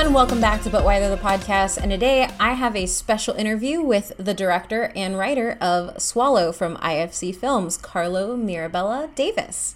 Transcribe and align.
everyone, 0.00 0.14
welcome 0.14 0.40
back 0.40 0.62
to 0.62 0.70
But 0.70 0.82
Why 0.82 0.98
They're 0.98 1.14
the 1.14 1.20
Podcast. 1.20 1.76
And 1.76 1.90
today 1.90 2.30
I 2.40 2.54
have 2.54 2.74
a 2.74 2.86
special 2.86 3.34
interview 3.34 3.82
with 3.82 4.14
the 4.16 4.32
director 4.32 4.90
and 4.96 5.18
writer 5.18 5.58
of 5.60 6.00
Swallow 6.00 6.52
from 6.52 6.78
IFC 6.78 7.36
Films, 7.36 7.76
Carlo 7.76 8.34
Mirabella 8.34 9.10
Davis. 9.14 9.74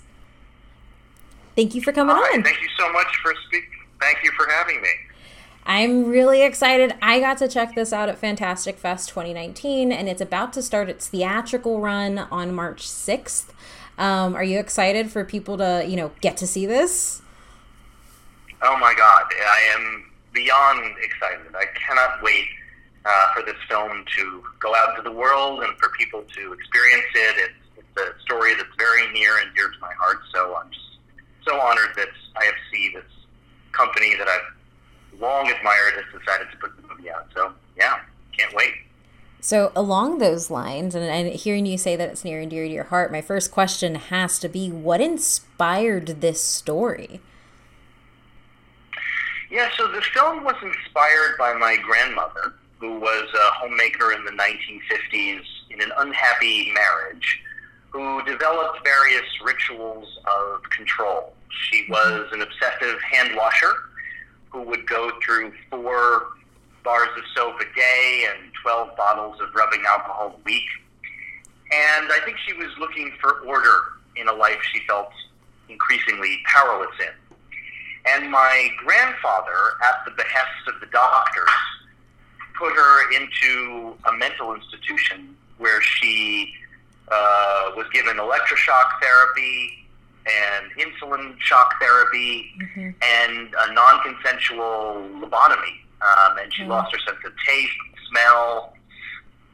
Thank 1.54 1.74
you 1.74 1.82
for 1.82 1.92
coming 1.92 2.16
on. 2.16 2.42
Thank 2.42 2.58
you 2.62 2.68
so 2.78 2.90
much 2.90 3.14
for 3.22 3.34
speaking. 3.46 3.68
Thank 4.00 4.24
you 4.24 4.30
for 4.30 4.48
having 4.48 4.80
me. 4.80 4.88
I'm 5.66 6.06
really 6.06 6.42
excited. 6.42 6.94
I 7.02 7.20
got 7.20 7.36
to 7.38 7.46
check 7.48 7.74
this 7.74 7.92
out 7.92 8.08
at 8.08 8.16
Fantastic 8.16 8.78
Fest 8.78 9.10
2019, 9.10 9.92
and 9.92 10.08
it's 10.08 10.22
about 10.22 10.54
to 10.54 10.62
start 10.62 10.88
its 10.88 11.06
theatrical 11.06 11.82
run 11.82 12.20
on 12.30 12.54
March 12.54 12.88
6th. 12.88 13.50
Um, 13.98 14.34
are 14.34 14.44
you 14.44 14.58
excited 14.58 15.10
for 15.10 15.22
people 15.22 15.58
to, 15.58 15.84
you 15.86 15.96
know, 15.96 16.12
get 16.22 16.38
to 16.38 16.46
see 16.46 16.64
this? 16.64 17.20
Oh 18.62 18.78
my 18.78 18.94
God, 18.96 19.24
I 19.30 19.76
am 19.76 20.04
beyond 20.34 20.96
excited. 21.02 21.54
I 21.54 21.66
cannot 21.78 22.22
wait 22.22 22.46
uh, 23.04 23.32
for 23.34 23.42
this 23.42 23.56
film 23.68 24.04
to 24.16 24.42
go 24.60 24.74
out 24.74 24.90
into 24.90 25.08
the 25.08 25.16
world 25.16 25.62
and 25.62 25.76
for 25.78 25.88
people 25.90 26.22
to 26.34 26.52
experience 26.52 27.06
it. 27.14 27.36
It's, 27.38 27.86
it's 27.96 28.00
a 28.00 28.20
story 28.22 28.54
that's 28.54 28.74
very 28.76 29.10
near 29.12 29.38
and 29.38 29.54
dear 29.54 29.68
to 29.68 29.78
my 29.80 29.92
heart. 29.94 30.18
So 30.34 30.56
I'm 30.56 30.70
just 30.70 30.98
so 31.46 31.58
honored 31.60 31.90
that 31.96 32.08
IFC, 32.36 32.94
this 32.94 33.10
company 33.72 34.14
that 34.16 34.28
I've 34.28 35.20
long 35.20 35.50
admired, 35.50 35.94
has 35.94 36.20
decided 36.20 36.48
to 36.50 36.56
put 36.58 36.76
the 36.76 36.88
movie 36.88 37.10
out. 37.10 37.28
So 37.34 37.52
yeah, 37.76 38.00
can't 38.36 38.54
wait. 38.54 38.74
So, 39.40 39.72
along 39.76 40.18
those 40.18 40.48
lines, 40.48 40.94
and, 40.94 41.04
and 41.04 41.28
hearing 41.34 41.66
you 41.66 41.76
say 41.76 41.96
that 41.96 42.08
it's 42.08 42.24
near 42.24 42.40
and 42.40 42.50
dear 42.50 42.64
to 42.64 42.72
your 42.72 42.84
heart, 42.84 43.12
my 43.12 43.20
first 43.20 43.50
question 43.50 43.96
has 43.96 44.38
to 44.38 44.48
be 44.48 44.70
what 44.70 45.02
inspired 45.02 46.22
this 46.22 46.42
story? 46.42 47.20
Yeah, 49.54 49.68
so 49.76 49.86
the 49.86 50.02
film 50.12 50.42
was 50.42 50.56
inspired 50.60 51.38
by 51.38 51.52
my 51.52 51.76
grandmother, 51.76 52.54
who 52.80 52.98
was 52.98 53.28
a 53.32 53.54
homemaker 53.54 54.10
in 54.10 54.24
the 54.24 54.32
1950s 54.32 55.44
in 55.70 55.80
an 55.80 55.92
unhappy 55.96 56.72
marriage, 56.72 57.40
who 57.90 58.20
developed 58.24 58.82
various 58.82 59.22
rituals 59.44 60.18
of 60.26 60.60
control. 60.70 61.34
She 61.50 61.84
mm-hmm. 61.84 61.92
was 61.92 62.32
an 62.32 62.42
obsessive 62.42 63.00
hand 63.02 63.36
washer 63.36 63.72
who 64.50 64.62
would 64.62 64.88
go 64.88 65.12
through 65.24 65.52
four 65.70 66.30
bars 66.82 67.10
of 67.16 67.22
soap 67.36 67.54
a 67.60 67.76
day 67.76 68.26
and 68.30 68.50
12 68.60 68.96
bottles 68.96 69.40
of 69.40 69.54
rubbing 69.54 69.84
alcohol 69.86 70.34
a 70.36 70.42
week. 70.44 70.66
And 71.70 72.10
I 72.10 72.18
think 72.24 72.38
she 72.44 72.54
was 72.54 72.76
looking 72.80 73.12
for 73.20 73.38
order 73.46 73.82
in 74.16 74.26
a 74.26 74.32
life 74.32 74.58
she 74.72 74.80
felt 74.88 75.12
increasingly 75.68 76.38
powerless 76.44 76.96
in. 76.98 77.14
And 78.06 78.30
my 78.30 78.68
grandfather, 78.84 79.56
at 79.82 80.04
the 80.04 80.10
behest 80.12 80.68
of 80.68 80.78
the 80.80 80.86
doctors, 80.86 81.48
put 82.58 82.72
her 82.74 83.12
into 83.12 83.96
a 84.08 84.12
mental 84.12 84.54
institution 84.54 85.34
where 85.58 85.80
she 85.82 86.52
uh, 87.10 87.70
was 87.76 87.86
given 87.92 88.16
electroshock 88.16 89.00
therapy 89.00 89.86
and 90.26 90.70
insulin 90.78 91.38
shock 91.40 91.74
therapy 91.80 92.50
Mm-hmm. 92.60 92.90
and 93.02 93.54
a 93.58 93.72
non 93.72 94.00
consensual 94.02 95.08
lobotomy. 95.20 95.80
Um, 96.02 96.38
and 96.38 96.52
she 96.54 96.62
Mm. 96.62 96.68
lost 96.68 96.92
her 96.94 96.98
sense 97.00 97.18
of 97.24 97.32
taste, 97.46 97.72
smell, 98.10 98.74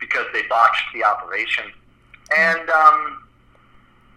because 0.00 0.26
they 0.32 0.42
botched 0.42 0.82
the 0.94 1.04
operation. 1.04 1.64
And 2.36 2.68
um, 2.70 3.22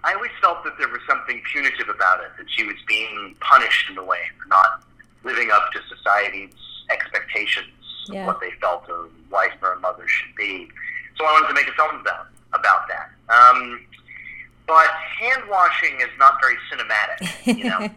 I 0.04 0.14
always 0.14 0.32
felt 0.42 0.64
that 0.66 0.78
there 0.78 0.90
was 0.90 1.00
something 1.08 1.42
punitive 1.52 1.88
about 1.90 2.20
it, 2.22 2.32
that 2.38 2.46
she 2.50 2.66
was 2.66 2.76
being 2.88 3.36
punished 3.40 3.90
in 3.90 3.98
a 3.98 4.04
way 4.04 4.20
for 4.42 4.48
not 4.50 4.84
living 5.24 5.50
up 5.52 5.72
to 5.72 5.80
society's 5.96 6.54
expectations 6.92 7.68
Yeah. 8.10 8.22
of 8.22 8.28
what 8.28 8.42
they 8.42 8.52
felt 8.60 8.84
a 8.90 9.08
wife 9.30 9.54
or 9.62 9.74
a 9.74 9.80
mother 9.80 10.06
should 10.08 10.36
be. 10.36 10.70
So 11.18 11.24
I 11.26 11.32
wanted 11.32 11.48
to 11.50 11.54
make 11.54 11.68
a 11.70 11.72
film 11.74 12.02
about, 12.02 12.28
about 12.54 12.88
that. 12.90 13.12
Um, 13.34 13.86
but 14.68 14.88
hand 14.90 15.44
washing 15.50 16.00
is 16.02 16.10
not 16.20 16.38
very 16.42 16.58
cinematic, 16.72 17.58
you 17.58 17.64
know. 17.66 17.80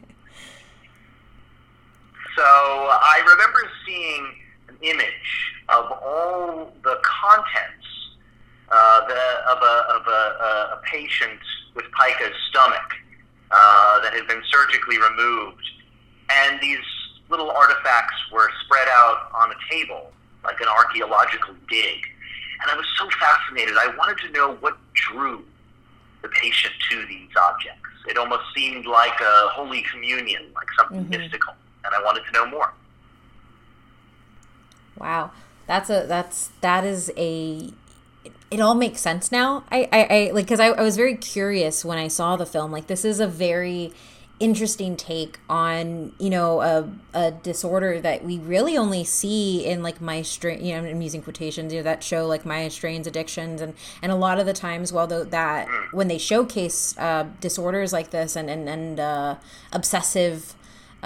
so 2.36 2.42
I 2.44 3.20
remember 3.28 3.68
seeing 3.84 4.34
an 4.68 4.76
image 4.82 5.54
of 5.68 5.90
all 5.90 6.72
the 6.84 6.98
contents 7.02 7.86
uh, 8.70 9.06
the, 9.06 9.20
of, 9.50 9.58
a, 9.62 9.74
of 9.94 10.06
a, 10.06 10.74
a, 10.74 10.80
patient 10.84 11.40
with 11.74 11.84
pica's 11.98 12.34
stomach 12.50 12.94
uh, 13.50 14.00
that 14.00 14.12
had 14.12 14.26
been 14.26 14.42
surgically 14.50 14.98
removed, 14.98 15.62
and 16.30 16.60
these 16.60 16.78
little 17.28 17.50
artifacts 17.50 18.16
were 18.32 18.50
spread 18.64 18.88
out 18.88 19.28
on 19.34 19.50
a 19.50 19.72
table 19.72 20.12
like 20.46 20.60
an 20.60 20.68
archaeological 20.68 21.54
dig. 21.68 21.98
And 22.62 22.70
I 22.70 22.76
was 22.76 22.86
so 22.96 23.08
fascinated. 23.20 23.76
I 23.76 23.88
wanted 23.96 24.18
to 24.26 24.32
know 24.32 24.54
what 24.60 24.78
drew 24.94 25.44
the 26.22 26.28
patient 26.28 26.72
to 26.90 27.06
these 27.06 27.28
objects. 27.36 27.80
It 28.08 28.16
almost 28.16 28.44
seemed 28.54 28.86
like 28.86 29.20
a 29.20 29.48
holy 29.50 29.82
communion, 29.92 30.44
like 30.54 30.68
something 30.78 31.04
Mhm. 31.04 31.18
mystical, 31.18 31.54
and 31.84 31.94
I 31.94 32.00
wanted 32.02 32.24
to 32.26 32.32
know 32.32 32.46
more. 32.46 32.72
Wow, 34.96 35.32
that's 35.66 35.90
a 35.90 36.06
that's 36.06 36.50
that 36.60 36.84
is 36.84 37.12
a. 37.16 37.72
It, 38.50 38.60
all 38.60 38.74
makes 38.74 39.00
sense 39.00 39.32
now. 39.32 39.64
I 39.70 39.88
I, 39.92 40.02
I 40.02 40.30
like 40.32 40.46
because 40.46 40.60
I, 40.60 40.68
I 40.68 40.82
was 40.82 40.96
very 40.96 41.16
curious 41.16 41.84
when 41.84 41.98
I 41.98 42.08
saw 42.08 42.36
the 42.36 42.46
film. 42.46 42.70
Like 42.70 42.86
this 42.86 43.04
is 43.04 43.20
a 43.20 43.26
very 43.26 43.92
interesting 44.38 44.96
take 44.96 45.38
on 45.48 46.12
you 46.18 46.28
know 46.28 46.60
a, 46.60 46.90
a 47.14 47.30
disorder 47.30 48.00
that 48.02 48.22
we 48.22 48.38
really 48.38 48.76
only 48.76 49.02
see 49.02 49.64
in 49.64 49.82
like 49.82 49.98
My 49.98 50.20
Strange 50.20 50.62
you 50.62 50.74
know 50.74 50.86
i'm 50.86 51.00
using 51.00 51.22
quotations 51.22 51.72
you 51.72 51.78
know 51.78 51.84
that 51.84 52.02
show 52.02 52.26
like 52.26 52.44
My 52.44 52.68
Strange 52.68 53.06
Addictions 53.06 53.62
and 53.62 53.72
and 54.02 54.12
a 54.12 54.14
lot 54.14 54.38
of 54.38 54.44
the 54.44 54.52
times 54.52 54.92
while 54.92 55.06
though 55.06 55.24
that 55.24 55.68
when 55.92 56.08
they 56.08 56.18
showcase 56.18 56.96
uh, 56.98 57.26
disorders 57.40 57.94
like 57.94 58.10
this 58.10 58.36
and 58.36 58.50
and, 58.50 58.68
and 58.68 59.00
uh, 59.00 59.36
obsessive 59.72 60.54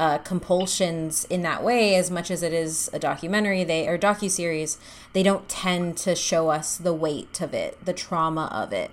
uh, 0.00 0.16
compulsions 0.16 1.26
in 1.26 1.42
that 1.42 1.62
way 1.62 1.94
as 1.94 2.10
much 2.10 2.30
as 2.30 2.42
it 2.42 2.54
is 2.54 2.88
a 2.94 2.98
documentary 2.98 3.64
they 3.64 3.86
or 3.86 3.98
docu-series 3.98 4.78
they 5.12 5.22
don't 5.22 5.46
tend 5.46 5.94
to 5.94 6.14
show 6.14 6.48
us 6.48 6.78
the 6.78 6.94
weight 6.94 7.42
of 7.42 7.52
it 7.52 7.76
the 7.84 7.92
trauma 7.92 8.48
of 8.50 8.72
it 8.72 8.90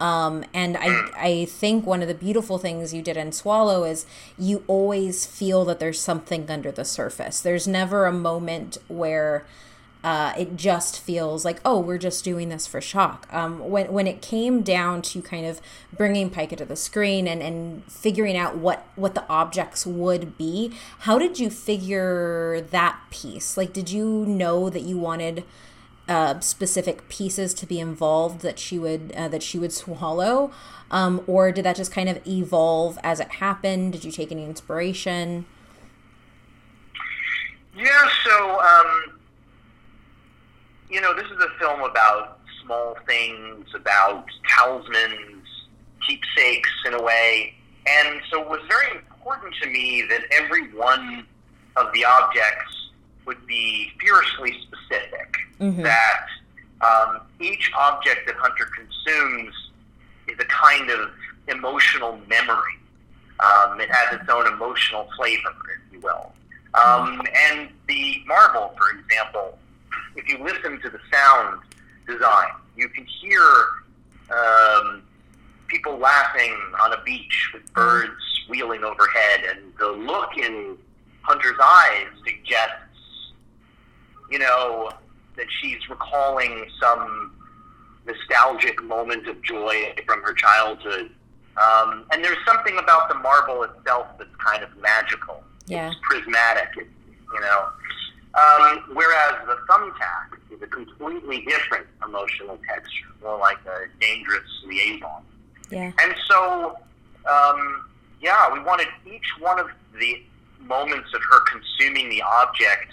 um, 0.00 0.44
and 0.52 0.76
I, 0.78 1.08
I 1.16 1.44
think 1.46 1.86
one 1.86 2.02
of 2.02 2.08
the 2.08 2.14
beautiful 2.14 2.58
things 2.58 2.92
you 2.92 3.02
did 3.02 3.18
in 3.18 3.32
Swallow 3.32 3.84
is 3.84 4.06
you 4.38 4.64
always 4.66 5.26
feel 5.26 5.66
that 5.66 5.78
there's 5.78 6.00
something 6.00 6.50
under 6.50 6.72
the 6.72 6.86
surface. 6.86 7.38
There's 7.40 7.68
never 7.68 8.06
a 8.06 8.12
moment 8.12 8.78
where 8.88 9.44
uh, 10.02 10.32
it 10.38 10.56
just 10.56 10.98
feels 11.00 11.44
like, 11.44 11.60
oh, 11.64 11.78
we're 11.78 11.98
just 11.98 12.24
doing 12.24 12.48
this 12.48 12.66
for 12.66 12.80
shock. 12.80 13.28
Um, 13.30 13.58
when 13.70 13.92
when 13.92 14.06
it 14.06 14.22
came 14.22 14.62
down 14.62 15.02
to 15.02 15.20
kind 15.20 15.44
of 15.44 15.60
bringing 15.92 16.30
Pica 16.30 16.56
to 16.56 16.64
the 16.64 16.76
screen 16.76 17.28
and, 17.28 17.42
and 17.42 17.84
figuring 17.84 18.36
out 18.36 18.56
what 18.56 18.86
what 18.96 19.14
the 19.14 19.28
objects 19.28 19.86
would 19.86 20.38
be, 20.38 20.72
how 21.00 21.18
did 21.18 21.38
you 21.38 21.50
figure 21.50 22.62
that 22.70 22.98
piece? 23.10 23.56
Like, 23.56 23.72
did 23.74 23.90
you 23.90 24.24
know 24.26 24.70
that 24.70 24.82
you 24.82 24.96
wanted 24.96 25.44
uh, 26.08 26.40
specific 26.40 27.08
pieces 27.08 27.52
to 27.54 27.66
be 27.66 27.78
involved 27.78 28.40
that 28.40 28.58
she 28.58 28.78
would 28.78 29.12
uh, 29.14 29.28
that 29.28 29.42
she 29.42 29.58
would 29.58 29.72
swallow, 29.72 30.50
um, 30.90 31.22
or 31.26 31.52
did 31.52 31.66
that 31.66 31.76
just 31.76 31.92
kind 31.92 32.08
of 32.08 32.26
evolve 32.26 32.98
as 33.02 33.20
it 33.20 33.32
happened? 33.32 33.92
Did 33.92 34.04
you 34.04 34.12
take 34.12 34.32
any 34.32 34.46
inspiration? 34.46 35.44
Yeah, 37.76 38.08
so 38.24 38.58
um, 38.60 39.19
you 40.90 41.00
know, 41.00 41.14
this 41.14 41.26
is 41.26 41.38
a 41.42 41.48
film 41.58 41.80
about 41.82 42.38
small 42.64 42.96
things, 43.06 43.66
about 43.74 44.26
talismans, 44.48 45.46
keepsakes 46.06 46.70
in 46.86 46.94
a 46.94 47.02
way, 47.02 47.54
and 47.86 48.20
so 48.30 48.42
it 48.42 48.48
was 48.48 48.60
very 48.68 48.96
important 48.98 49.54
to 49.62 49.68
me 49.70 50.02
that 50.08 50.22
every 50.30 50.72
one 50.74 51.26
of 51.76 51.92
the 51.94 52.04
objects 52.04 52.90
would 53.26 53.46
be 53.46 53.92
fiercely 54.00 54.58
specific. 54.62 55.36
Mhm. 55.60 55.82
That 55.82 56.26
um, 56.80 57.20
each 57.40 57.70
object 57.78 58.26
that 58.26 58.36
Hunter 58.36 58.64
consumes 58.74 59.54
is 60.26 60.36
a 60.40 60.44
kind 60.46 60.90
of 60.90 61.10
emotional 61.48 62.18
memory. 62.26 62.78
Um, 63.38 63.80
it 63.80 63.90
has 63.90 64.18
its 64.20 64.28
own 64.30 64.46
emotional 64.46 65.08
flavor, 65.16 65.52
if 65.86 65.92
you 65.92 66.00
will. 66.00 66.32
Um, 66.74 67.20
and 67.34 67.68
the 67.88 68.22
marble, 68.26 68.74
for 68.78 68.98
example, 68.98 69.58
if 70.16 70.28
you 70.28 70.42
listen 70.42 70.80
to 70.82 70.90
the 70.90 70.98
sound 71.12 71.60
design, 72.06 72.48
you 72.76 72.88
can 72.88 73.04
hear 73.04 73.42
um, 74.30 75.02
people 75.68 75.98
laughing 75.98 76.56
on 76.82 76.92
a 76.92 77.02
beach 77.02 77.50
with 77.54 77.72
birds 77.72 78.44
wheeling 78.48 78.82
overhead, 78.84 79.40
and 79.48 79.72
the 79.78 79.88
look 79.88 80.36
in 80.36 80.76
Hunter's 81.22 81.58
eyes 81.62 82.06
suggests, 82.24 83.32
you 84.30 84.38
know, 84.38 84.90
that 85.36 85.46
she's 85.60 85.88
recalling 85.88 86.66
some 86.80 87.36
nostalgic 88.06 88.82
moment 88.82 89.28
of 89.28 89.40
joy 89.42 89.94
from 90.06 90.22
her 90.22 90.32
childhood. 90.34 91.10
Um, 91.56 92.06
and 92.12 92.24
there's 92.24 92.38
something 92.46 92.78
about 92.78 93.08
the 93.08 93.14
marble 93.16 93.62
itself 93.64 94.06
that's 94.18 94.34
kind 94.36 94.62
of 94.62 94.70
magical. 94.78 95.44
Yeah. 95.66 95.88
It's 95.88 95.96
prismatic. 96.02 96.68
It's 96.76 96.88
you 97.32 97.40
know. 97.40 97.68
Um, 98.34 98.84
whereas 98.92 99.34
the 99.46 99.56
thumbtack 99.68 100.38
is 100.54 100.62
a 100.62 100.66
completely 100.66 101.44
different 101.46 101.86
emotional 102.04 102.58
texture, 102.68 103.08
more 103.22 103.38
like 103.38 103.58
a 103.66 103.86
dangerous 104.00 104.48
liaison. 104.66 105.22
Yeah. 105.70 105.92
And 106.00 106.14
so, 106.28 106.76
um, 107.30 107.88
yeah, 108.20 108.52
we 108.52 108.60
wanted 108.60 108.86
each 109.06 109.26
one 109.40 109.58
of 109.58 109.68
the 109.98 110.22
moments 110.60 111.08
of 111.14 111.20
her 111.22 111.40
consuming 111.50 112.08
the 112.08 112.22
object 112.22 112.92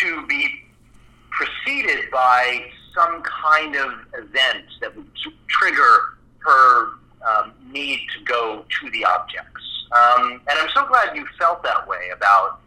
to 0.00 0.26
be 0.26 0.64
preceded 1.30 2.10
by 2.10 2.70
some 2.94 3.22
kind 3.22 3.76
of 3.76 3.92
event 4.14 4.64
that 4.80 4.96
would 4.96 5.06
t- 5.14 5.36
trigger 5.48 6.16
her 6.38 6.88
um, 7.28 7.52
need 7.70 8.00
to 8.16 8.24
go 8.24 8.64
to 8.80 8.90
the 8.90 9.04
objects. 9.04 9.62
Um, 9.92 10.40
and 10.48 10.58
I'm 10.58 10.68
so 10.74 10.86
glad 10.86 11.14
you 11.16 11.26
felt 11.38 11.62
that 11.62 11.86
way 11.86 12.10
about 12.14 12.59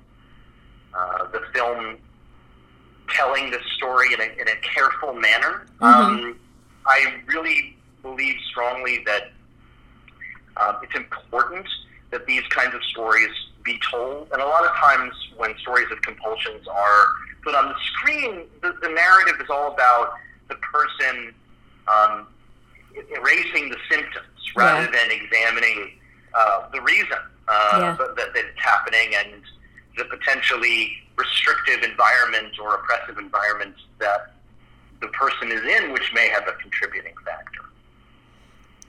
uh, 0.96 1.26
the 1.32 1.42
film 1.54 1.98
telling 3.10 3.52
the 3.52 3.60
story 3.76 4.14
in 4.14 4.22
a, 4.22 4.26
in 4.42 4.48
a 4.48 4.56
careful 4.62 5.14
manner. 5.14 5.66
Um, 5.82 6.40
I 6.86 7.22
really 7.28 7.76
believe 8.02 8.36
strongly 8.50 9.04
that 9.06 9.32
uh, 10.58 10.80
it's 10.84 10.96
important 10.96 11.66
that 12.12 12.26
these 12.26 12.44
kinds 12.50 12.74
of 12.76 12.84
stories 12.86 13.30
be 13.64 13.80
told. 13.92 14.30
And 14.32 14.42
a 14.42 14.46
lot 14.46 14.66
of 14.66 14.72
times 14.76 15.14
when 15.38 15.58
stories 15.60 15.88
of 15.92 16.02
compulsions 16.02 16.68
are 16.68 17.06
put 17.44 17.56
on 17.56 17.70
the 17.70 17.76
screen, 17.94 18.44
the, 18.62 18.74
the 18.82 18.90
narrative 18.90 19.36
is 19.42 19.50
all 19.50 19.74
about 19.74 20.14
the 20.50 20.56
person 20.56 21.34
um, 21.88 22.28
erasing 23.18 23.70
the 23.70 23.78
symptoms 23.90 24.28
rather 24.56 24.84
Yeah. 24.84 24.92
than 24.92 25.12
examining 25.12 25.92
uh, 26.34 26.70
the 26.72 26.82
reason 26.82 27.18
uh, 27.48 27.78
Yeah. 27.80 27.96
that, 28.00 28.16
that 28.16 28.30
it's 28.36 28.60
happening 28.64 29.16
and 29.16 29.42
the 29.98 30.06
potentially 30.06 30.94
restrictive 31.16 31.84
environment 31.84 32.60
or 32.60 32.76
oppressive 32.76 33.18
environment 33.18 33.76
that 34.00 34.34
the 35.02 35.08
person 35.10 35.52
is 35.52 35.62
in, 35.64 35.92
which 35.92 36.12
may 36.14 36.30
have 36.30 36.48
a 36.48 36.54
contributing 36.54 37.14
factor. 37.24 37.62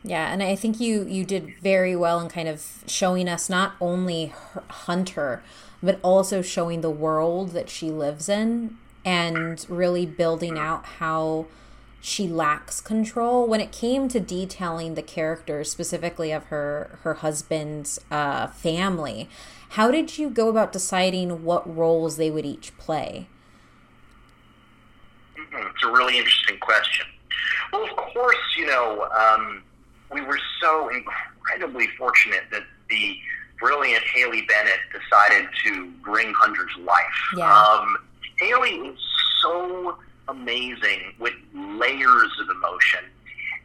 Yeah, 0.03 0.33
and 0.33 0.43
I 0.43 0.55
think 0.55 0.81
you 0.81 1.05
you 1.07 1.25
did 1.25 1.55
very 1.61 1.97
well 1.97 2.21
in 2.21 2.29
kind 2.29 2.47
of 2.49 2.85
showing 2.87 3.29
us 3.29 3.49
not 3.49 3.75
only 3.81 4.27
her, 4.27 4.63
Hunter, 4.69 5.43
but 5.83 5.99
also 6.03 6.43
showing 6.43 6.83
the 6.83 6.91
world 6.91 7.51
that 7.51 7.71
she 7.71 7.91
lives 7.91 8.29
in, 8.29 8.77
and 9.05 9.65
really 9.69 10.05
building 10.05 10.59
out 10.59 10.85
how 10.85 11.47
she 12.05 12.29
lacks 12.29 12.83
control 12.83 13.47
when 13.47 13.63
it 13.63 13.73
came 13.73 14.09
to 14.09 14.21
detailing 14.21 14.95
the 14.95 15.03
characters, 15.03 15.71
specifically 15.71 16.33
of 16.33 16.45
her 16.45 16.99
her 17.03 17.15
husband's 17.15 17.99
uh, 18.11 18.47
family. 18.49 19.27
How 19.71 19.91
did 19.91 20.19
you 20.19 20.29
go 20.29 20.51
about 20.51 20.71
deciding 20.71 21.45
what 21.45 21.65
roles 21.75 22.19
they 22.19 22.31
would 22.31 22.45
each 22.45 22.77
play? 22.77 23.27
Mhm. 25.35 25.71
It's 25.71 25.83
a 25.83 25.91
really 25.91 26.19
interesting 26.19 26.59
question. 26.59 27.07
Well, 27.73 27.85
of 27.85 27.97
course, 27.97 28.37
you 28.59 28.67
know, 28.67 29.09
um, 29.11 29.63
we 30.13 30.21
were 30.21 30.39
so 30.61 30.91
incredibly 30.91 31.87
fortunate 31.97 32.45
that 32.51 32.65
the 32.91 33.19
brilliant 33.59 34.05
Haley 34.05 34.43
Bennett 34.43 34.81
decided 34.93 35.49
to 35.65 35.87
bring 36.03 36.35
Hunter 36.35 36.67
to 36.77 36.83
life. 36.83 37.31
Yeah. 37.35 37.51
Um, 37.51 37.97
Haley 38.37 38.73
is 38.73 38.99
so 39.41 39.97
amazing 40.29 41.15
with 41.19 41.35
layers 41.55 42.33
of 42.41 42.49
emotion, 42.57 43.01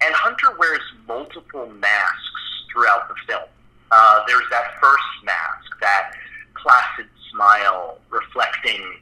and 0.02 0.14
Hunter 0.14 0.56
wears 0.58 0.82
multiple 1.08 1.68
masks 1.68 2.66
throughout 2.72 3.08
the 3.08 3.16
film. 3.28 3.48
Uh, 3.92 4.22
there's 4.28 4.48
that 4.52 4.80
first 4.82 5.04
mask, 5.24 5.80
that 5.82 6.12
placid 6.56 7.08
smile 7.32 7.98
reflecting 8.10 9.00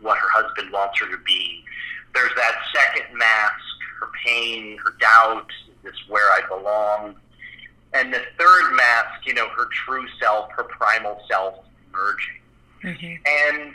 what 0.00 0.18
her 0.18 0.28
husband 0.28 0.72
wants 0.72 1.00
her 1.00 1.08
to 1.10 1.22
be. 1.24 1.64
There's 2.14 2.34
that 2.36 2.58
second 2.74 3.16
mask, 3.16 3.64
her 4.00 4.08
pain, 4.24 4.78
her 4.84 4.94
doubt, 5.00 5.50
is 5.68 5.74
this 5.84 6.08
where 6.08 6.30
I 6.30 6.40
belong? 6.48 7.16
And 7.92 8.12
the 8.12 8.22
third 8.38 8.74
mask, 8.74 9.26
you 9.26 9.34
know, 9.34 9.48
her 9.48 9.68
true 9.72 10.06
self, 10.20 10.50
her 10.52 10.64
primal 10.64 11.18
self 11.28 11.54
emerging. 11.88 12.40
Mm-hmm. 12.84 13.14
And 13.26 13.74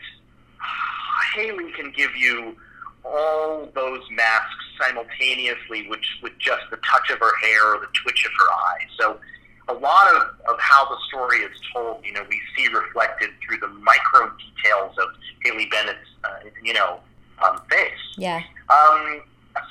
Haley 1.34 1.72
can 1.72 1.92
give 1.92 2.16
you 2.16 2.56
all 3.04 3.70
those 3.74 4.02
masks 4.12 4.66
simultaneously, 4.80 5.88
which 5.88 6.20
with 6.22 6.38
just 6.40 6.64
the 6.70 6.78
touch 6.78 7.10
of 7.10 7.20
her 7.20 7.36
hair 7.38 7.76
or 7.76 7.80
the 7.80 7.88
twitch 7.94 8.26
of 8.26 8.32
her 8.40 8.52
eye. 8.52 8.88
So 9.00 9.20
a 9.68 9.74
lot 9.74 10.08
of, 10.16 10.22
of 10.48 10.60
how 10.60 10.90
the 10.90 10.98
story 11.08 11.40
is 11.40 11.52
told, 11.74 12.04
you 12.06 12.14
know, 12.14 12.26
we 12.30 12.42
see 12.56 12.68
reflected 12.68 13.30
through 13.46 13.58
the 13.58 13.68
micro 13.68 14.32
details 14.38 14.96
of 14.98 15.10
Haley 15.44 15.68
Bennett's, 15.68 16.00
uh, 16.24 16.50
you 16.64 16.74
know, 16.74 17.00
um, 17.44 17.62
face. 17.70 17.92
Yeah. 18.18 18.42
Um, 18.70 19.22
as, 19.56 19.64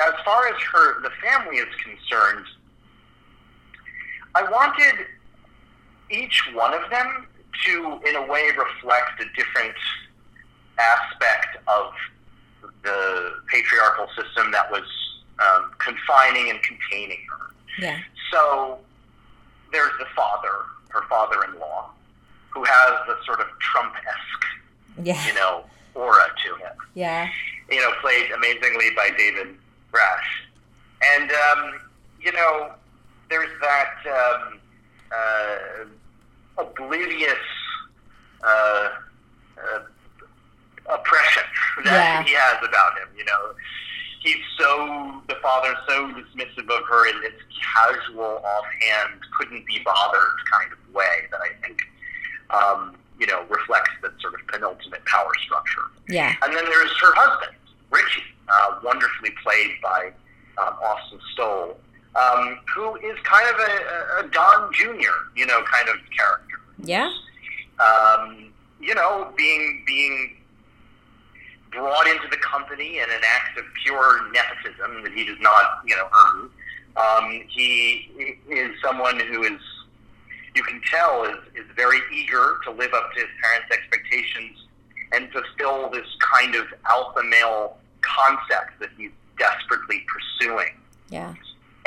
as 0.00 0.14
far 0.24 0.48
as 0.48 0.60
her 0.72 1.02
the 1.02 1.10
family 1.22 1.56
is 1.56 1.68
concerned, 1.82 2.46
I 4.34 4.42
wanted 4.50 5.06
each 6.10 6.48
one 6.54 6.74
of 6.74 6.88
them 6.90 7.26
to, 7.66 8.00
in 8.06 8.16
a 8.16 8.26
way, 8.26 8.50
reflect 8.56 9.20
a 9.20 9.24
different 9.36 9.74
aspect 10.78 11.58
of 11.66 11.92
the 12.82 13.34
patriarchal 13.48 14.06
system 14.16 14.50
that 14.52 14.70
was 14.70 14.82
um, 15.40 15.70
confining 15.78 16.50
and 16.50 16.60
containing 16.62 17.18
her. 17.30 17.54
Yeah. 17.80 17.98
So 18.32 18.78
there's 19.72 19.92
the 19.98 20.06
father, 20.16 20.48
her 20.90 21.02
father-in-law, 21.08 21.90
who 22.50 22.64
has 22.64 22.92
the 23.06 23.16
sort 23.24 23.40
of 23.40 23.46
Trump-esque, 23.60 24.46
Yeah. 25.02 25.26
you 25.26 25.34
know, 25.34 25.64
aura 25.94 26.26
to 26.44 26.54
him 26.56 26.72
Yeah. 26.94 27.28
you 27.70 27.80
know, 27.80 27.92
played 28.00 28.30
amazingly 28.32 28.90
by 28.96 29.10
David 29.16 29.56
Rasche. 29.92 30.46
And, 31.14 31.30
um, 31.30 31.80
you 32.20 32.32
know, 32.32 32.72
there's 33.30 33.50
that 33.60 33.94
um, 34.06 34.58
uh, 35.12 35.84
oblivious 36.62 37.36
uh, 38.42 38.88
uh, 39.58 39.80
oppression 40.88 41.42
that 41.84 41.92
Yeah. 41.92 42.22
he 42.24 42.32
has 42.34 42.56
about 42.66 42.98
him, 42.98 43.08
you 43.16 43.24
know. 43.24 43.54
He's 44.20 44.42
so, 44.58 45.22
the 45.28 45.36
father's 45.36 45.76
so 45.88 46.08
dismissive 46.08 46.68
of 46.68 46.84
her 46.88 47.08
in 47.08 47.20
this 47.20 47.34
casual, 47.74 48.42
offhand, 48.44 49.20
couldn't 49.38 49.64
be 49.66 49.80
bothered 49.84 50.36
kind 50.52 50.72
of 50.72 50.94
way 50.94 51.28
that 51.30 51.40
I 51.40 51.50
think, 51.64 51.80
um, 52.50 52.96
you 53.18 53.26
know, 53.26 53.44
reflects 53.48 53.90
the 54.02 54.12
sort 54.20 54.34
of 54.34 54.46
penultimate 54.48 55.04
power 55.06 55.30
structure. 55.44 55.82
Yeah. 56.08 56.34
And 56.42 56.52
then 56.54 56.64
there's 56.64 56.90
her 57.00 57.14
husband, 57.14 57.56
Richie, 57.90 58.22
uh, 58.48 58.80
wonderfully 58.82 59.30
played 59.42 59.80
by 59.82 60.10
um, 60.58 60.74
Austin 60.82 61.20
Stowell, 61.32 61.78
um, 62.16 62.58
who 62.74 62.96
is 62.96 63.16
kind 63.22 63.48
of 63.54 63.60
a, 63.60 64.24
a 64.24 64.28
Don 64.30 64.72
Jr., 64.72 65.14
you 65.36 65.46
know, 65.46 65.62
kind 65.62 65.88
of 65.88 65.96
character. 66.16 66.60
Yeah. 66.82 67.12
Um, 67.78 68.52
you 68.80 68.94
know, 68.94 69.32
being 69.36 69.84
being 69.86 70.36
brought 71.78 72.06
into 72.06 72.28
the 72.30 72.36
company 72.38 72.98
in 72.98 73.04
an 73.04 73.20
act 73.36 73.58
of 73.58 73.64
pure 73.82 74.30
nepotism 74.32 75.02
that 75.02 75.12
he 75.12 75.24
does 75.24 75.38
not, 75.40 75.80
you 75.86 75.96
know, 75.96 76.08
earn. 76.26 76.50
Um, 76.96 77.42
he 77.48 78.10
is 78.50 78.72
someone 78.82 79.20
who 79.20 79.44
is, 79.44 79.60
you 80.54 80.62
can 80.64 80.80
tell, 80.90 81.24
is, 81.24 81.36
is 81.54 81.66
very 81.76 82.00
eager 82.12 82.58
to 82.64 82.70
live 82.72 82.92
up 82.94 83.12
to 83.14 83.20
his 83.20 83.28
parents' 83.42 83.74
expectations 83.74 84.66
and 85.12 85.30
fulfill 85.30 85.90
this 85.90 86.06
kind 86.20 86.54
of 86.54 86.66
alpha 86.88 87.22
male 87.24 87.76
concept 88.02 88.78
that 88.80 88.90
he's 88.96 89.10
desperately 89.38 90.04
pursuing. 90.08 90.74
Yeah. 91.10 91.34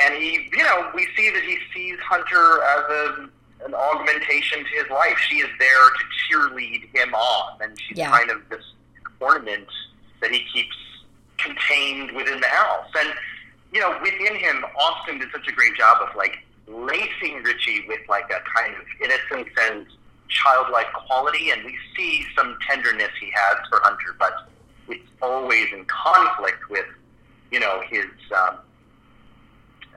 And 0.00 0.14
he, 0.14 0.48
you 0.52 0.62
know, 0.64 0.90
we 0.94 1.06
see 1.16 1.30
that 1.30 1.42
he 1.42 1.58
sees 1.74 1.98
Hunter 2.00 2.62
as 2.62 2.84
a, 2.90 3.28
an 3.66 3.74
augmentation 3.74 4.58
to 4.64 4.82
his 4.82 4.90
life. 4.90 5.16
She 5.28 5.36
is 5.36 5.48
there 5.60 5.90
to 5.90 6.04
cheerlead 6.34 6.88
him 6.94 7.14
on, 7.14 7.60
and 7.62 7.78
she's 7.78 7.98
Yeah. 7.98 8.10
kind 8.10 8.30
of 8.30 8.38
this 8.48 8.64
ornament 9.22 9.68
that 10.20 10.30
he 10.30 10.44
keeps 10.52 10.76
contained 11.38 12.12
within 12.12 12.40
the 12.40 12.46
house. 12.48 12.88
And 12.98 13.10
you 13.72 13.80
know, 13.80 13.96
within 14.02 14.34
him, 14.36 14.64
Austin 14.78 15.18
did 15.18 15.28
such 15.32 15.48
a 15.48 15.52
great 15.52 15.74
job 15.76 15.98
of 16.02 16.14
like 16.16 16.38
lacing 16.66 17.42
Richie 17.42 17.84
with 17.88 18.00
like 18.08 18.30
a 18.30 18.40
kind 18.58 18.74
of 18.74 18.82
innocence 19.02 19.54
and 19.62 19.86
childlike 20.28 20.92
quality, 20.92 21.50
and 21.50 21.64
we 21.64 21.76
see 21.96 22.24
some 22.36 22.56
tenderness 22.68 23.10
he 23.20 23.30
has 23.34 23.56
for 23.68 23.80
Hunter, 23.82 24.14
but 24.18 24.48
it's 24.88 25.08
always 25.20 25.66
in 25.72 25.84
conflict 25.86 26.68
with, 26.70 26.86
you 27.50 27.60
know, 27.60 27.82
his 27.90 28.06
um, 28.36 28.56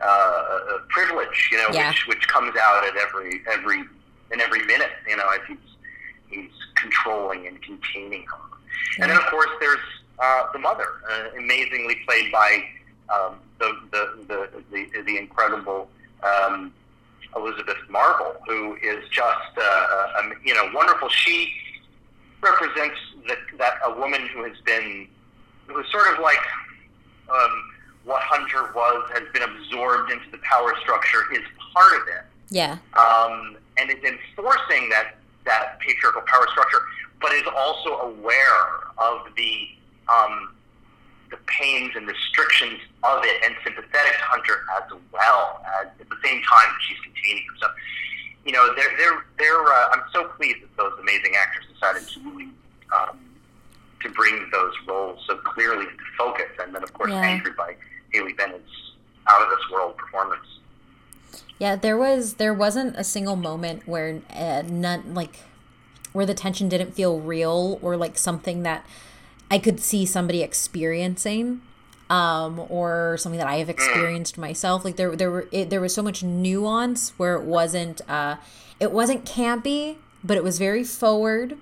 uh, 0.02 0.60
privilege, 0.90 1.50
you 1.52 1.58
know, 1.58 1.68
Yeah. 1.72 1.90
which 1.90 2.08
which 2.08 2.28
comes 2.28 2.56
out 2.58 2.86
at 2.86 2.96
every 2.98 3.42
every 3.52 3.84
in 4.32 4.42
every 4.42 4.66
minute, 4.66 4.92
you 5.08 5.16
know, 5.18 5.28
as 5.30 5.40
he's 5.48 5.58
he's 6.30 6.52
controlling 6.76 7.48
and 7.48 7.62
containing 7.62 8.26
her. 8.26 8.55
And 9.00 9.10
then, 9.10 9.18
of 9.18 9.26
course, 9.26 9.50
there's 9.60 9.80
uh, 10.20 10.44
the 10.54 10.60
mother, 10.60 10.88
uh, 11.12 11.38
amazingly 11.38 11.98
played 12.08 12.32
by 12.32 12.64
um, 13.14 13.36
the, 13.60 13.78
the, 13.92 14.26
the, 14.28 14.64
the, 14.72 15.02
the 15.04 15.18
incredible 15.18 15.90
um, 16.24 16.74
Elizabeth 17.36 17.78
Marvel, 17.90 18.36
who 18.48 18.76
is 18.76 19.04
just, 19.10 19.58
uh, 19.58 20.08
um, 20.20 20.34
you 20.44 20.54
know, 20.54 20.70
wonderful. 20.74 21.10
She 21.10 21.54
represents 22.42 22.96
the, 23.28 23.36
that 23.58 23.74
a 23.86 24.00
woman 24.00 24.28
who 24.34 24.44
has 24.44 24.58
been, 24.66 25.08
who 25.68 25.80
is 25.80 25.92
sort 25.92 26.14
of 26.14 26.20
like 26.20 26.40
um, 27.30 27.64
what 28.06 28.22
Hunter 28.22 28.72
was, 28.74 29.10
has 29.14 29.24
been 29.34 29.44
absorbed 29.44 30.12
into 30.12 30.30
the 30.32 30.38
power 30.40 30.74
structure, 30.82 31.24
is 31.34 31.42
part 31.74 32.02
of 32.02 32.08
it. 32.08 32.24
Yeah. 32.50 32.78
Um, 32.94 33.58
and 33.78 33.92
is 33.92 34.04
enforcing 34.04 34.88
that, 34.90 35.18
that 35.46 35.80
patriarchal 35.80 36.22
power 36.22 36.48
structure, 36.52 36.80
but 37.22 37.32
is 37.34 37.44
also 37.56 37.90
aware 38.12 38.66
of 38.98 39.28
the 39.36 39.68
um, 40.08 40.56
the 41.32 41.38
pains 41.48 41.92
and 41.96 42.08
restrictions 42.08 42.80
of 43.04 43.24
it 43.24 43.44
and 43.44 43.56
sympathetic 43.64 44.14
to 44.14 44.24
Hunter 44.24 44.62
as 44.78 44.92
well 45.12 45.62
as 45.82 45.88
at 46.00 46.10
the 46.10 46.18
same 46.24 46.42
time 46.44 46.68
that 46.70 46.82
she's 46.88 47.00
containing 47.04 47.44
herself. 47.52 47.72
You 48.46 48.52
know, 48.52 48.74
they're 48.76 48.96
they're 48.98 49.26
they're. 49.40 49.66
Uh, 49.66 49.90
I'm 49.94 50.04
so 50.14 50.26
pleased 50.38 50.62
that 50.62 50.76
those 50.78 50.94
amazing 51.00 51.34
actors 51.36 51.66
decided 51.74 52.08
to 52.08 52.50
um, 52.96 53.20
to 54.04 54.10
bring 54.10 54.48
those 54.52 54.74
roles 54.88 55.20
so 55.28 55.38
clearly 55.38 55.86
into 55.86 56.04
focus, 56.18 56.46
and 56.60 56.74
then 56.76 56.84
of 56.84 56.94
course 56.94 57.12
Yeah. 57.12 57.22
anchored 57.22 57.56
by 57.58 57.76
Haley 58.14 58.34
Bennett's 58.34 58.70
out 59.28 59.42
of 59.42 59.50
this 59.50 59.70
world 59.72 59.98
performance. 59.98 60.46
Yeah, 61.58 61.76
there 61.76 61.98
was 61.98 62.36
there 62.36 62.54
wasn't 62.54 62.96
a 62.98 63.04
single 63.04 63.36
moment 63.36 63.88
where 63.88 64.22
uh, 64.32 64.62
none 64.68 65.16
like 65.16 65.40
where 66.16 66.26
the 66.26 66.34
tension 66.34 66.70
didn't 66.70 66.94
feel 66.94 67.20
real 67.20 67.78
or 67.82 67.98
like 67.98 68.18
something 68.18 68.64
that 68.64 68.86
I 69.52 69.60
could 69.60 69.80
see 69.80 70.06
somebody 70.06 70.42
experiencing 70.42 71.62
um 72.10 72.64
or 72.70 73.18
something 73.18 73.40
that 73.40 73.48
I 73.48 73.56
have 73.58 73.70
experienced 73.70 74.38
myself. 74.38 74.86
Like 74.86 74.96
there 74.96 75.16
there 75.16 75.32
were 75.32 75.48
it, 75.52 75.70
there 75.70 75.82
was 75.82 75.94
so 75.94 76.02
much 76.02 76.24
nuance 76.24 77.10
where 77.18 77.36
it 77.36 77.44
wasn't 77.44 78.02
uh 78.10 78.38
it 78.80 78.92
wasn't 78.92 79.26
campy 79.26 79.98
but 80.24 80.38
it 80.38 80.44
was 80.44 80.58
very 80.58 80.84
forward 80.84 81.58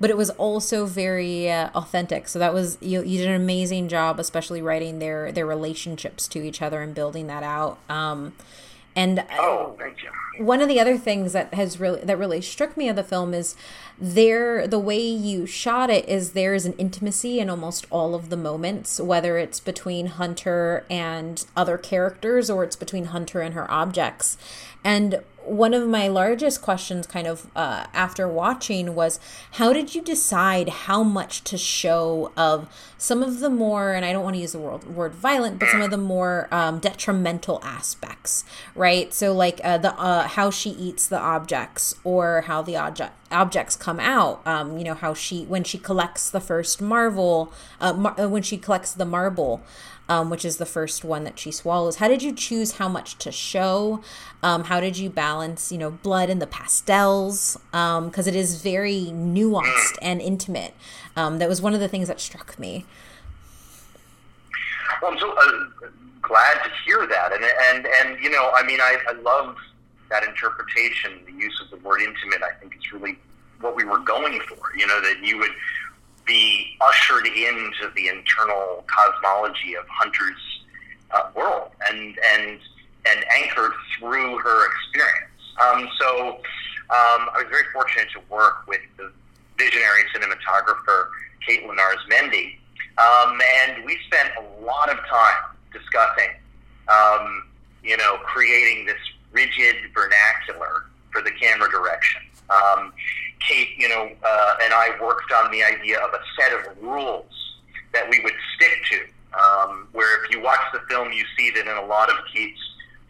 but 0.00 0.10
it 0.10 0.16
was 0.16 0.30
also 0.30 0.86
very 0.86 1.50
uh, 1.50 1.70
authentic. 1.74 2.28
So 2.28 2.38
that 2.38 2.54
was 2.54 2.78
you, 2.80 3.02
you 3.02 3.18
did 3.18 3.26
an 3.26 3.34
amazing 3.34 3.88
job 3.88 4.18
especially 4.20 4.62
writing 4.62 5.00
their 5.00 5.32
their 5.32 5.46
relationships 5.46 6.28
to 6.28 6.40
each 6.40 6.62
other 6.62 6.80
and 6.80 6.94
building 6.94 7.26
that 7.26 7.42
out. 7.42 7.78
Um 7.88 8.32
and 8.98 9.24
Oh, 9.38 9.74
thank 9.78 9.96
you. 10.02 10.44
one 10.44 10.60
of 10.60 10.68
the 10.68 10.78
other 10.80 10.96
things 10.98 11.32
that 11.32 11.52
has 11.54 11.78
really 11.80 12.00
that 12.08 12.18
really 12.18 12.40
struck 12.40 12.76
me 12.76 12.88
of 12.88 12.96
the 12.96 13.04
film 13.04 13.32
is 13.34 13.54
there 14.00 14.66
the 14.68 14.78
way 14.90 15.00
you 15.00 15.46
shot 15.46 15.88
it 15.90 16.08
is 16.08 16.32
there 16.32 16.54
is 16.54 16.64
an 16.66 16.74
intimacy 16.74 17.40
in 17.40 17.50
almost 17.50 17.86
all 17.90 18.14
of 18.14 18.28
the 18.30 18.36
moments 18.36 19.00
whether 19.00 19.38
it's 19.38 19.60
between 19.60 20.06
hunter 20.06 20.84
and 20.90 21.44
other 21.56 21.76
characters 21.76 22.48
or 22.50 22.62
it's 22.64 22.76
between 22.76 23.06
hunter 23.06 23.40
and 23.40 23.54
her 23.54 23.68
objects 23.70 24.36
and 24.84 25.20
one 25.44 25.72
of 25.72 25.88
my 25.88 26.08
largest 26.08 26.60
questions 26.60 27.06
kind 27.06 27.26
of 27.26 27.46
uh, 27.56 27.86
after 27.94 28.28
watching 28.28 28.94
was 28.94 29.18
how 29.52 29.72
did 29.72 29.94
you 29.94 30.02
decide 30.02 30.68
how 30.68 31.02
much 31.02 31.42
to 31.42 31.56
show 31.56 32.30
of 32.36 32.68
some 32.98 33.22
of 33.22 33.40
the 33.40 33.48
more 33.48 33.94
and 33.94 34.04
i 34.04 34.12
don't 34.12 34.22
want 34.22 34.36
to 34.36 34.42
use 34.42 34.52
the 34.52 34.58
word, 34.58 34.84
word 34.84 35.14
violent 35.14 35.58
but 35.58 35.68
some 35.70 35.80
of 35.80 35.90
the 35.90 35.96
more 35.96 36.48
um, 36.50 36.78
detrimental 36.78 37.60
aspects 37.62 38.44
right? 38.74 39.12
So 39.12 39.32
like 39.32 39.60
uh, 39.64 39.78
the 39.78 39.94
uh, 39.98 40.28
how 40.28 40.50
she 40.50 40.70
eats 40.70 41.06
the 41.08 41.18
objects 41.18 41.94
or 42.04 42.42
how 42.42 42.62
the 42.62 42.76
object 42.76 43.12
objects 43.30 43.76
come 43.76 44.00
out 44.00 44.46
um, 44.46 44.78
you 44.78 44.84
know 44.84 44.94
how 44.94 45.12
she 45.12 45.44
when 45.44 45.64
she 45.64 45.78
collects 45.78 46.30
the 46.30 46.40
first 46.40 46.80
marvel 46.80 47.52
uh, 47.80 47.92
mar- 47.92 48.18
uh, 48.18 48.28
when 48.28 48.42
she 48.42 48.56
collects 48.56 48.92
the 48.92 49.04
marble 49.04 49.62
um, 50.08 50.30
which 50.30 50.44
is 50.44 50.56
the 50.56 50.66
first 50.66 51.04
one 51.04 51.24
that 51.24 51.38
she 51.38 51.50
swallows. 51.50 51.96
How 51.96 52.08
did 52.08 52.22
you 52.22 52.32
choose 52.32 52.72
how 52.72 52.88
much 52.88 53.18
to 53.18 53.30
show? 53.30 54.02
Um, 54.42 54.64
how 54.64 54.80
did 54.80 54.96
you 54.96 55.10
balance, 55.10 55.70
you 55.70 55.78
know, 55.78 55.90
blood 55.90 56.30
and 56.30 56.40
the 56.40 56.46
pastels? 56.46 57.58
Because 57.72 58.26
it 58.26 58.34
is 58.34 58.62
very 58.62 59.06
nuanced 59.06 59.98
and 60.02 60.20
intimate. 60.20 60.74
Um, 61.16 61.38
that 61.38 61.48
was 61.48 61.60
one 61.60 61.74
of 61.74 61.80
the 61.80 61.88
things 61.88 62.08
that 62.08 62.20
struck 62.20 62.58
me. 62.58 62.86
Well, 65.02 65.12
I'm 65.12 65.18
so 65.18 65.30
uh, 65.30 65.88
glad 66.22 66.62
to 66.64 66.70
hear 66.84 67.06
that, 67.06 67.32
and 67.32 67.44
and 67.44 67.86
and 67.86 68.22
you 68.22 68.30
know, 68.30 68.50
I 68.54 68.64
mean, 68.64 68.80
I, 68.80 68.96
I 69.08 69.12
love 69.20 69.56
that 70.10 70.24
interpretation. 70.24 71.20
The 71.26 71.32
use 71.32 71.60
of 71.62 71.70
the 71.70 71.86
word 71.86 72.00
intimate, 72.00 72.42
I 72.42 72.52
think, 72.58 72.76
is 72.76 72.92
really 72.92 73.18
what 73.60 73.76
we 73.76 73.84
were 73.84 73.98
going 73.98 74.40
for. 74.48 74.58
You 74.76 74.86
know, 74.86 75.00
that 75.00 75.24
you 75.24 75.38
would 75.38 75.50
be 76.28 76.76
ushered 76.80 77.26
into 77.26 77.90
the 77.96 78.06
internal 78.08 78.84
cosmology 78.86 79.74
of 79.74 79.84
Hunter's 79.88 80.60
uh, 81.10 81.30
world, 81.34 81.70
and 81.88 82.16
and 82.36 82.60
and 83.08 83.24
anchored 83.42 83.72
through 83.98 84.38
her 84.38 84.66
experience. 84.66 85.32
Um, 85.60 85.88
so 85.98 86.28
um, 86.90 87.28
I 87.34 87.42
was 87.42 87.46
very 87.50 87.64
fortunate 87.72 88.08
to 88.12 88.20
work 88.30 88.66
with 88.68 88.80
the 88.96 89.10
visionary 89.58 90.04
cinematographer 90.14 91.08
Kate 91.46 91.66
Lenars 91.66 91.98
Mendy. 92.10 92.58
Um, 92.98 93.40
and 93.62 93.84
we 93.84 93.98
spent 94.06 94.30
a 94.38 94.64
lot 94.64 94.90
of 94.90 94.98
time 95.06 95.56
discussing, 95.72 96.34
um, 96.88 97.44
you 97.82 97.96
know, 97.96 98.18
creating 98.24 98.86
this 98.86 98.98
rigid 99.32 99.76
vernacular 99.94 100.86
for 101.12 101.22
the 101.22 101.30
camera 101.30 101.70
direction. 101.70 102.22
Um, 102.50 102.92
Kate, 103.46 103.70
you 103.76 103.88
know, 103.88 104.02
uh, 104.24 104.54
and 104.62 104.72
I 104.74 104.90
worked 105.00 105.32
on 105.32 105.50
the 105.50 105.62
idea 105.62 105.98
of 106.00 106.12
a 106.12 106.20
set 106.38 106.52
of 106.52 106.82
rules 106.82 107.56
that 107.92 108.08
we 108.08 108.20
would 108.20 108.34
stick 108.56 108.78
to. 108.90 108.98
Um, 109.38 109.88
where 109.92 110.24
if 110.24 110.30
you 110.30 110.40
watch 110.40 110.60
the 110.72 110.80
film, 110.88 111.12
you 111.12 111.24
see 111.36 111.50
that 111.50 111.60
in 111.66 111.76
a 111.76 111.84
lot 111.84 112.08
of 112.10 112.16
Kate's 112.32 112.58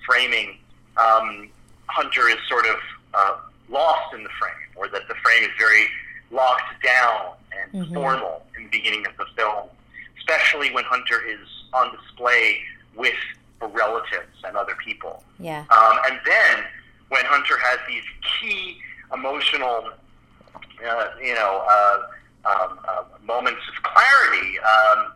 framing, 0.05 0.59
um, 0.97 1.49
Hunter 1.87 2.29
is 2.29 2.37
sort 2.49 2.67
of 2.67 2.77
uh, 3.15 3.37
lost 3.69 4.15
in 4.15 4.25
the 4.25 4.31
frame, 4.39 4.53
or 4.77 4.89
that 4.89 5.07
the 5.09 5.15
frame 5.23 5.45
is 5.45 5.51
very 5.59 5.87
locked 6.31 6.83
down 6.85 7.33
and 7.73 7.87
Mhm. 7.87 7.95
formal 7.95 8.47
in 8.57 8.65
the 8.65 8.69
beginning 8.71 9.07
of 9.07 9.17
the 9.17 9.27
film, 9.37 9.69
especially 10.19 10.71
when 10.73 10.85
Hunter 10.85 11.25
is 11.25 11.47
on 11.73 11.97
display 11.97 12.63
with 12.95 13.15
relatives 13.61 14.37
and 14.45 14.57
other 14.57 14.75
people. 14.77 15.25
Yeah. 15.39 15.65
Um, 15.71 15.99
and 16.07 16.21
then 16.27 16.65
when 17.09 17.25
Hunter 17.25 17.57
has 17.59 17.79
these 17.89 18.05
key 18.23 18.83
emotional, 19.13 19.91
uh, 20.87 21.07
you 21.23 21.35
know, 21.35 21.65
uh, 21.69 21.99
um, 22.45 22.79
uh, 22.89 23.03
moments 23.25 23.61
of 23.69 23.83
clarity, 23.83 24.59
um, 24.61 25.13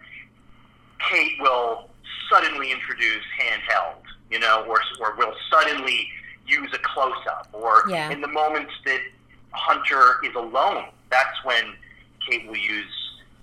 Kate 1.11 1.37
will 1.41 1.89
suddenly 2.31 2.71
introduce 2.73 3.23
handheld, 3.41 4.03
you 4.31 4.39
know, 4.39 4.65
or, 4.69 4.81
or 5.01 5.15
will 5.17 5.35
suddenly 5.51 6.09
use 6.47 6.71
a 6.75 6.79
close 6.79 7.13
up, 7.29 7.49
or 7.53 7.83
Yeah. 7.89 8.11
in 8.11 8.21
the 8.21 8.29
moments 8.29 8.73
that 8.85 9.01
Hunter 9.53 10.17
is 10.25 10.35
alone, 10.35 10.87
that's 11.11 11.45
when 11.45 11.75
Kate 12.29 12.47
will 12.47 12.57
use, 12.57 12.93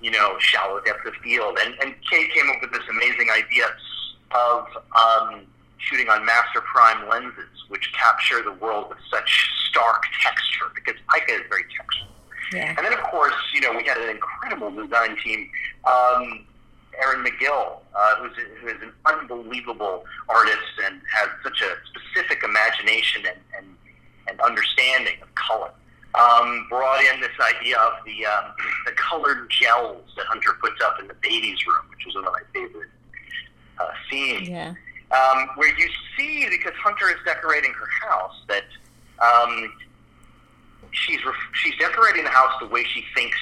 you 0.02 0.12
know, 0.12 0.38
shallow 0.40 0.80
depth 0.82 1.06
of 1.06 1.14
field. 1.16 1.58
And, 1.64 1.76
and 1.82 1.96
Kate 2.10 2.32
came 2.34 2.50
up 2.50 2.58
with 2.62 2.72
this 2.72 2.84
amazing 2.90 3.30
idea 3.32 3.66
of 4.32 4.66
um, 4.96 5.42
shooting 5.80 6.10
on 6.10 6.26
master 6.26 6.62
prime 6.62 7.08
lenses, 7.10 7.66
which 7.70 7.92
capture 7.94 8.42
the 8.44 8.54
world 8.54 8.90
with 8.90 9.00
such 9.12 9.50
stark 9.70 10.04
texture, 10.22 10.66
because 10.76 10.96
Pica 11.14 11.34
is 11.34 11.42
very 11.50 11.64
textural. 11.64 12.08
Yeah. 12.54 12.74
And 12.78 12.86
then, 12.86 12.94
of 12.94 13.02
course, 13.02 13.34
you 13.54 13.62
know, 13.62 13.74
we 13.74 13.84
had 13.84 13.98
an 13.98 14.10
incredible 14.10 14.72
design 14.72 15.18
team. 15.24 15.50
Um, 15.86 16.46
Erin 17.02 17.24
Magill, 17.24 17.78
uh, 17.96 18.16
who's, 18.18 18.34
a, 18.38 18.60
who 18.60 18.68
is 18.68 18.82
an 18.82 18.92
unbelievable 19.06 20.04
artist 20.28 20.58
and 20.84 21.00
has 21.14 21.30
such 21.44 21.62
a 21.62 21.78
specific 21.88 22.44
imagination 22.44 23.24
and, 23.26 23.38
and, 23.58 23.68
and 24.28 24.42
understanding 24.42 25.16
of 25.22 25.34
color, 25.36 25.72
um, 26.16 26.66
brought 26.70 27.02
in 27.14 27.22
this 27.22 27.32
idea 27.56 27.78
of 27.78 28.04
the, 28.06 28.26
um, 28.26 28.52
the 28.86 28.92
colored 28.94 29.50
gels 29.50 30.04
that 30.18 30.26
Hunter 30.26 30.58
puts 30.62 30.82
up 30.84 31.00
in 31.00 31.08
the 31.08 31.14
baby's 31.22 31.66
room, 31.66 31.86
which 31.90 32.06
was 32.06 32.16
one 32.16 32.26
of 32.26 32.34
my 32.34 32.42
favorite 32.54 32.90
uh, 33.80 33.88
scenes 34.10 34.50
Yeah. 34.50 34.74
Um, 35.12 35.50
where 35.56 35.76
you 35.78 35.90
see 36.18 36.48
because 36.50 36.74
Hunter 36.76 37.10
is 37.10 37.16
decorating 37.26 37.74
her 37.74 38.08
house 38.08 38.36
that 38.48 38.66
um, 39.20 39.74
she's 40.92 41.24
ref- 41.26 41.54
she's 41.54 41.76
decorating 41.80 42.24
the 42.24 42.30
house 42.30 42.52
the 42.62 42.68
way 42.68 42.84
she 42.84 43.04
thinks 43.16 43.38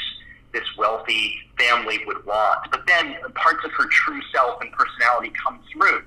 this 0.54 0.64
wealthy 0.78 1.36
family 1.58 2.00
would 2.06 2.26
want, 2.26 2.72
but 2.72 2.88
then 2.88 3.16
parts 3.36 3.66
of 3.66 3.72
her 3.74 3.86
true 3.88 4.22
self 4.34 4.62
and 4.62 4.72
personality 4.72 5.32
come 5.44 5.60
through, 5.72 6.04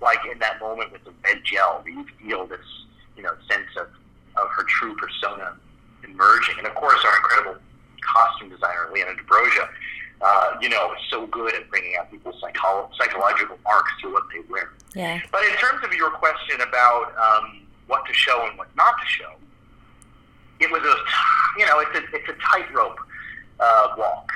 like 0.00 0.18
in 0.30 0.38
that 0.38 0.58
moment 0.60 0.90
with 0.92 1.04
the 1.04 1.12
red 1.24 1.42
gel, 1.44 1.82
where 1.82 1.92
you 1.92 2.06
feel 2.18 2.46
this 2.46 2.64
you 3.14 3.22
know 3.22 3.34
sense 3.50 3.68
of, 3.78 3.88
of 4.42 4.48
her 4.48 4.64
true 4.64 4.96
persona 4.96 5.54
emerging, 6.04 6.54
and 6.56 6.66
of 6.66 6.74
course 6.74 7.04
our 7.04 7.16
incredible 7.16 7.60
costume 8.00 8.48
designer 8.48 8.88
Liene 8.92 9.14
Dobraja 9.18 9.68
uh, 10.22 10.56
you 10.60 10.68
know, 10.68 10.92
is 10.92 11.00
so 11.10 11.26
good 11.26 11.54
at 11.54 11.68
bringing 11.68 11.96
out 11.96 12.10
people's 12.10 12.40
psycholo- 12.40 12.88
psychological 12.96 13.58
arcs 13.66 13.90
through 14.00 14.12
what 14.12 14.22
they 14.32 14.40
wear. 14.48 14.70
Yeah. 14.94 15.20
But 15.30 15.44
in 15.44 15.56
terms 15.56 15.84
of 15.84 15.92
your 15.92 16.10
question 16.10 16.60
about 16.60 17.12
um, 17.16 17.62
what 17.86 18.04
to 18.06 18.12
show 18.12 18.46
and 18.48 18.58
what 18.58 18.68
not 18.76 18.94
to 19.00 19.06
show, 19.06 19.32
it 20.60 20.70
was 20.70 20.82
a, 20.82 21.58
you 21.58 21.66
know, 21.66 21.80
it's 21.80 21.98
a, 21.98 22.02
it's 22.14 22.28
a 22.28 22.34
tightrope 22.52 22.98
uh, 23.60 23.88
walk 23.96 24.30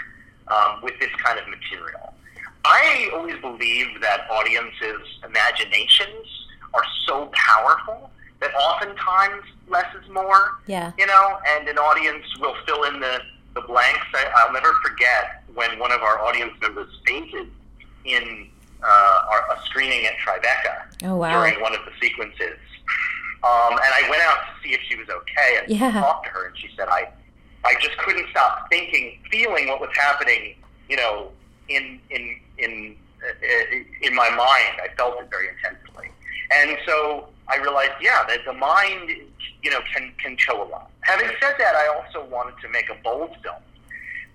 um, 0.49 0.81
with 0.83 0.99
this 1.01 1.11
kind 1.25 1.39
of 1.39 1.47
material. 1.49 2.13
I 2.65 3.11
always 3.15 3.41
believe 3.41 4.01
that 4.01 4.29
audiences' 4.31 5.21
imaginations 5.25 6.27
are 6.75 6.83
so 7.07 7.31
powerful 7.33 8.11
that 8.41 8.53
oftentimes 8.55 9.45
less 9.69 9.87
is 9.95 10.09
more 10.11 10.59
Yeah. 10.67 10.93
you 10.99 11.07
know, 11.07 11.39
and 11.49 11.69
an 11.69 11.79
audience 11.79 12.25
will 12.39 12.55
fill 12.67 12.85
in 12.85 13.01
the 13.01 13.21
the 13.55 13.63
blanks. 13.63 14.05
I, 14.13 14.31
I'll 14.37 14.53
never 14.53 14.75
forget 14.85 15.43
when 15.55 15.79
one 15.79 15.91
of 15.91 16.03
our 16.03 16.21
audience 16.21 16.53
members 16.61 16.89
fainted 17.07 17.49
in 18.05 18.51
uh, 18.83 19.55
a 19.55 19.61
screening 19.67 20.07
at 20.07 20.15
Tribeca 20.19 21.07
Oh 21.09 21.17
wow. 21.17 21.33
during 21.33 21.61
one 21.61 21.75
of 21.75 21.81
the 21.85 21.93
sequences. 22.01 22.59
Um, 23.43 23.73
and 23.73 23.81
I 23.95 24.07
went 24.11 24.23
out 24.23 24.39
to 24.39 24.53
see 24.63 24.75
if 24.75 24.81
she 24.89 24.97
was 24.97 25.09
okay 25.09 25.59
and 25.63 25.71
Yeah. 25.71 26.01
talked 26.01 26.27
to 26.27 26.33
her, 26.33 26.47
and 26.47 26.59
she 26.59 26.69
said, 26.77 26.89
"I, 26.89 27.09
I 27.65 27.75
just 27.81 27.97
couldn't 27.99 28.29
stop 28.31 28.69
thinking, 28.71 29.19
feeling 29.31 29.69
what 29.69 29.81
was 29.81 29.91
happening, 29.95 30.57
you 30.89 30.97
know, 30.97 31.31
in 31.69 32.01
in 32.11 32.41
in 32.59 32.97
uh, 33.23 33.77
in 34.03 34.15
my 34.15 34.31
mind. 34.31 34.81
I 34.83 34.89
felt 34.97 35.21
it 35.21 35.29
very 35.31 35.49
intensely, 35.49 36.09
and 36.53 36.77
so 36.87 37.29
I 37.49 37.57
realized, 37.59 37.93
yeah, 38.01 38.25
that 38.27 38.41
the 38.47 38.53
mind, 38.53 39.11
you 39.63 39.71
know, 39.71 39.81
can 39.95 40.13
can 40.21 40.37
show 40.39 40.63
a 40.63 40.69
lot. 40.69 40.91
Having 41.03 41.29
said 41.41 41.55
that, 41.59 41.77
I 41.77 41.87
also 41.89 42.25
wanted 42.29 42.55
to 42.63 42.69
make 42.69 42.89
a 42.91 42.97
bold 43.05 43.31
film 43.43 43.63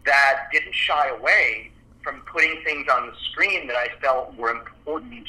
that 0.05 0.43
didn't 0.53 0.73
shy 0.73 1.09
away 1.09 1.71
from 2.03 2.21
putting 2.31 2.61
things 2.63 2.87
on 2.91 3.07
the 3.07 3.13
screen 3.31 3.67
that 3.67 3.75
I 3.75 3.87
felt 4.01 4.35
were 4.35 4.51
important 4.51 5.27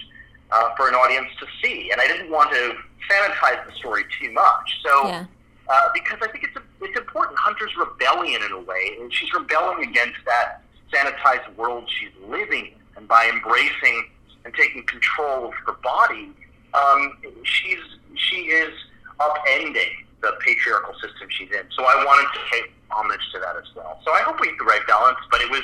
uh, 0.51 0.75
for 0.77 0.89
an 0.89 0.95
audience 0.95 1.29
to 1.41 1.47
see, 1.63 1.91
and 1.91 2.01
I 2.01 2.07
didn't 2.07 2.31
want 2.31 2.53
to 2.53 2.75
sanitize 3.11 3.65
the 3.67 3.73
story 3.73 4.05
too 4.21 4.31
much. 4.33 4.81
So, 4.85 5.07
Yeah. 5.09 5.25
uh, 5.69 5.89
because 5.95 6.19
I 6.23 6.29
think 6.29 6.45
it's 6.45 6.57
a, 6.57 6.63
it's 6.85 6.99
important, 6.99 7.39
Hunter's 7.39 7.75
rebellion 7.77 8.43
in 8.43 8.53
a 8.53 8.61
way, 8.61 8.97
and 9.01 9.13
she's 9.13 9.33
rebelling 9.33 9.83
against 9.89 10.19
that 10.27 10.63
sanitized 10.93 11.55
world 11.57 11.91
she's 11.91 12.11
living 12.29 12.67
in, 12.67 12.81
and 12.97 13.09
by 13.09 13.29
embracing 13.29 14.11
and 14.45 14.53
taking 14.55 14.85
control 14.85 15.47
of 15.49 15.55
her 15.67 15.73
body, 15.83 16.31
um, 16.75 17.17
she's 17.45 17.79
she 18.15 18.37
is 18.49 18.73
upending 19.21 19.93
the 20.21 20.33
patriarchal 20.41 20.95
system 20.95 21.29
she's 21.31 21.51
in. 21.51 21.65
So 21.77 21.85
I 21.85 22.05
wanted 22.05 22.29
to 22.35 22.41
pay 22.51 22.63
homage 22.91 23.21
to 23.33 23.41
that 23.41 23.57
as 23.57 23.75
well. 23.75 24.01
So 24.05 24.13
I 24.13 24.21
hope 24.21 24.41
we 24.41 24.49
hit 24.49 24.59
the 24.59 24.65
right 24.65 24.87
balance, 24.87 25.19
but 25.31 25.41
it 25.41 25.51
was, 25.51 25.63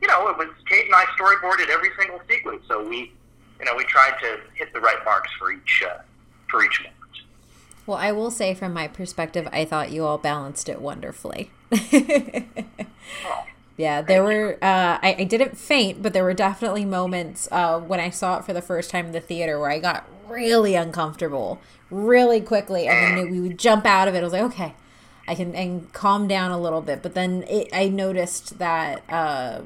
you 0.00 0.08
know, 0.08 0.28
it 0.28 0.36
was 0.36 0.48
Kate 0.66 0.84
and 0.86 0.94
I 0.94 1.04
storyboarded 1.18 1.68
every 1.68 1.90
single 1.98 2.20
sequence, 2.28 2.62
so 2.68 2.86
we, 2.86 3.12
you 3.58 3.64
know, 3.64 3.74
we 3.76 3.84
tried 3.84 4.18
to 4.20 4.40
hit 4.54 4.72
the 4.72 4.80
right 4.80 5.04
marks 5.04 5.30
for 5.38 5.52
each 5.52 5.82
uh, 5.86 5.98
for 6.48 6.64
each 6.64 6.80
moment. 6.80 6.94
Well, 7.86 7.98
I 7.98 8.12
will 8.12 8.30
say 8.30 8.54
from 8.54 8.74
my 8.74 8.86
perspective, 8.86 9.48
I 9.50 9.64
thought 9.64 9.90
you 9.90 10.04
all 10.04 10.18
balanced 10.18 10.68
it 10.68 10.80
wonderfully. 10.80 11.50
Yeah, 13.78 14.02
there 14.02 14.24
were. 14.24 14.58
Uh, 14.60 14.98
I, 15.00 15.16
I 15.20 15.24
didn't 15.24 15.56
faint, 15.56 16.02
but 16.02 16.12
there 16.12 16.24
were 16.24 16.34
definitely 16.34 16.84
moments 16.84 17.48
uh, 17.52 17.78
when 17.78 18.00
I 18.00 18.10
saw 18.10 18.38
it 18.38 18.44
for 18.44 18.52
the 18.52 18.60
first 18.60 18.90
time 18.90 19.06
in 19.06 19.12
the 19.12 19.20
theater 19.20 19.58
where 19.58 19.70
I 19.70 19.78
got 19.78 20.04
really 20.28 20.74
uncomfortable 20.74 21.60
really 21.88 22.40
quickly, 22.40 22.88
and 22.88 23.16
then 23.16 23.30
we 23.30 23.40
would 23.40 23.56
jump 23.56 23.86
out 23.86 24.08
of 24.08 24.16
it. 24.16 24.18
I 24.18 24.24
was 24.24 24.32
like, 24.32 24.42
okay, 24.42 24.74
I 25.28 25.36
can 25.36 25.54
and 25.54 25.92
calm 25.92 26.26
down 26.26 26.50
a 26.50 26.58
little 26.58 26.80
bit. 26.82 27.04
But 27.04 27.14
then 27.14 27.44
it, 27.44 27.68
I 27.72 27.88
noticed 27.88 28.58
that, 28.58 29.04
uh, 29.08 29.60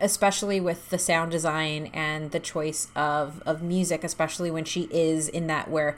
especially 0.00 0.60
with 0.60 0.90
the 0.90 0.98
sound 0.98 1.30
design 1.30 1.90
and 1.92 2.30
the 2.30 2.40
choice 2.40 2.88
of 2.94 3.42
of 3.46 3.62
music, 3.62 4.04
especially 4.04 4.50
when 4.50 4.64
she 4.64 4.88
is 4.90 5.28
in 5.28 5.46
that 5.46 5.70
where 5.70 5.96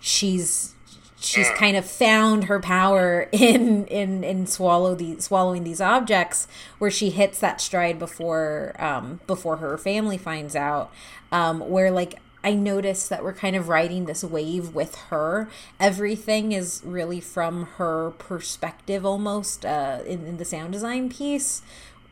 she's 0.00 0.74
she's 1.20 1.50
kind 1.50 1.76
of 1.76 1.84
found 1.84 2.44
her 2.44 2.60
power 2.60 3.28
in 3.32 3.86
in 3.86 4.22
in 4.22 4.46
swallow 4.46 4.94
these 4.94 5.24
swallowing 5.24 5.64
these 5.64 5.80
objects 5.80 6.46
where 6.78 6.90
she 6.90 7.10
hits 7.10 7.40
that 7.40 7.60
stride 7.60 7.98
before 7.98 8.74
um 8.78 9.20
before 9.26 9.56
her 9.56 9.76
family 9.76 10.16
finds 10.16 10.54
out 10.54 10.92
um 11.32 11.60
where 11.68 11.90
like 11.90 12.20
I 12.44 12.54
notice 12.54 13.08
that 13.08 13.24
we're 13.24 13.34
kind 13.34 13.56
of 13.56 13.68
riding 13.68 14.04
this 14.04 14.22
wave 14.22 14.72
with 14.72 14.94
her. 15.10 15.48
Everything 15.80 16.52
is 16.52 16.80
really 16.84 17.20
from 17.20 17.64
her 17.78 18.12
perspective 18.12 19.04
almost 19.04 19.66
uh, 19.66 19.98
in, 20.06 20.24
in 20.24 20.36
the 20.36 20.44
sound 20.44 20.72
design 20.72 21.08
piece 21.08 21.62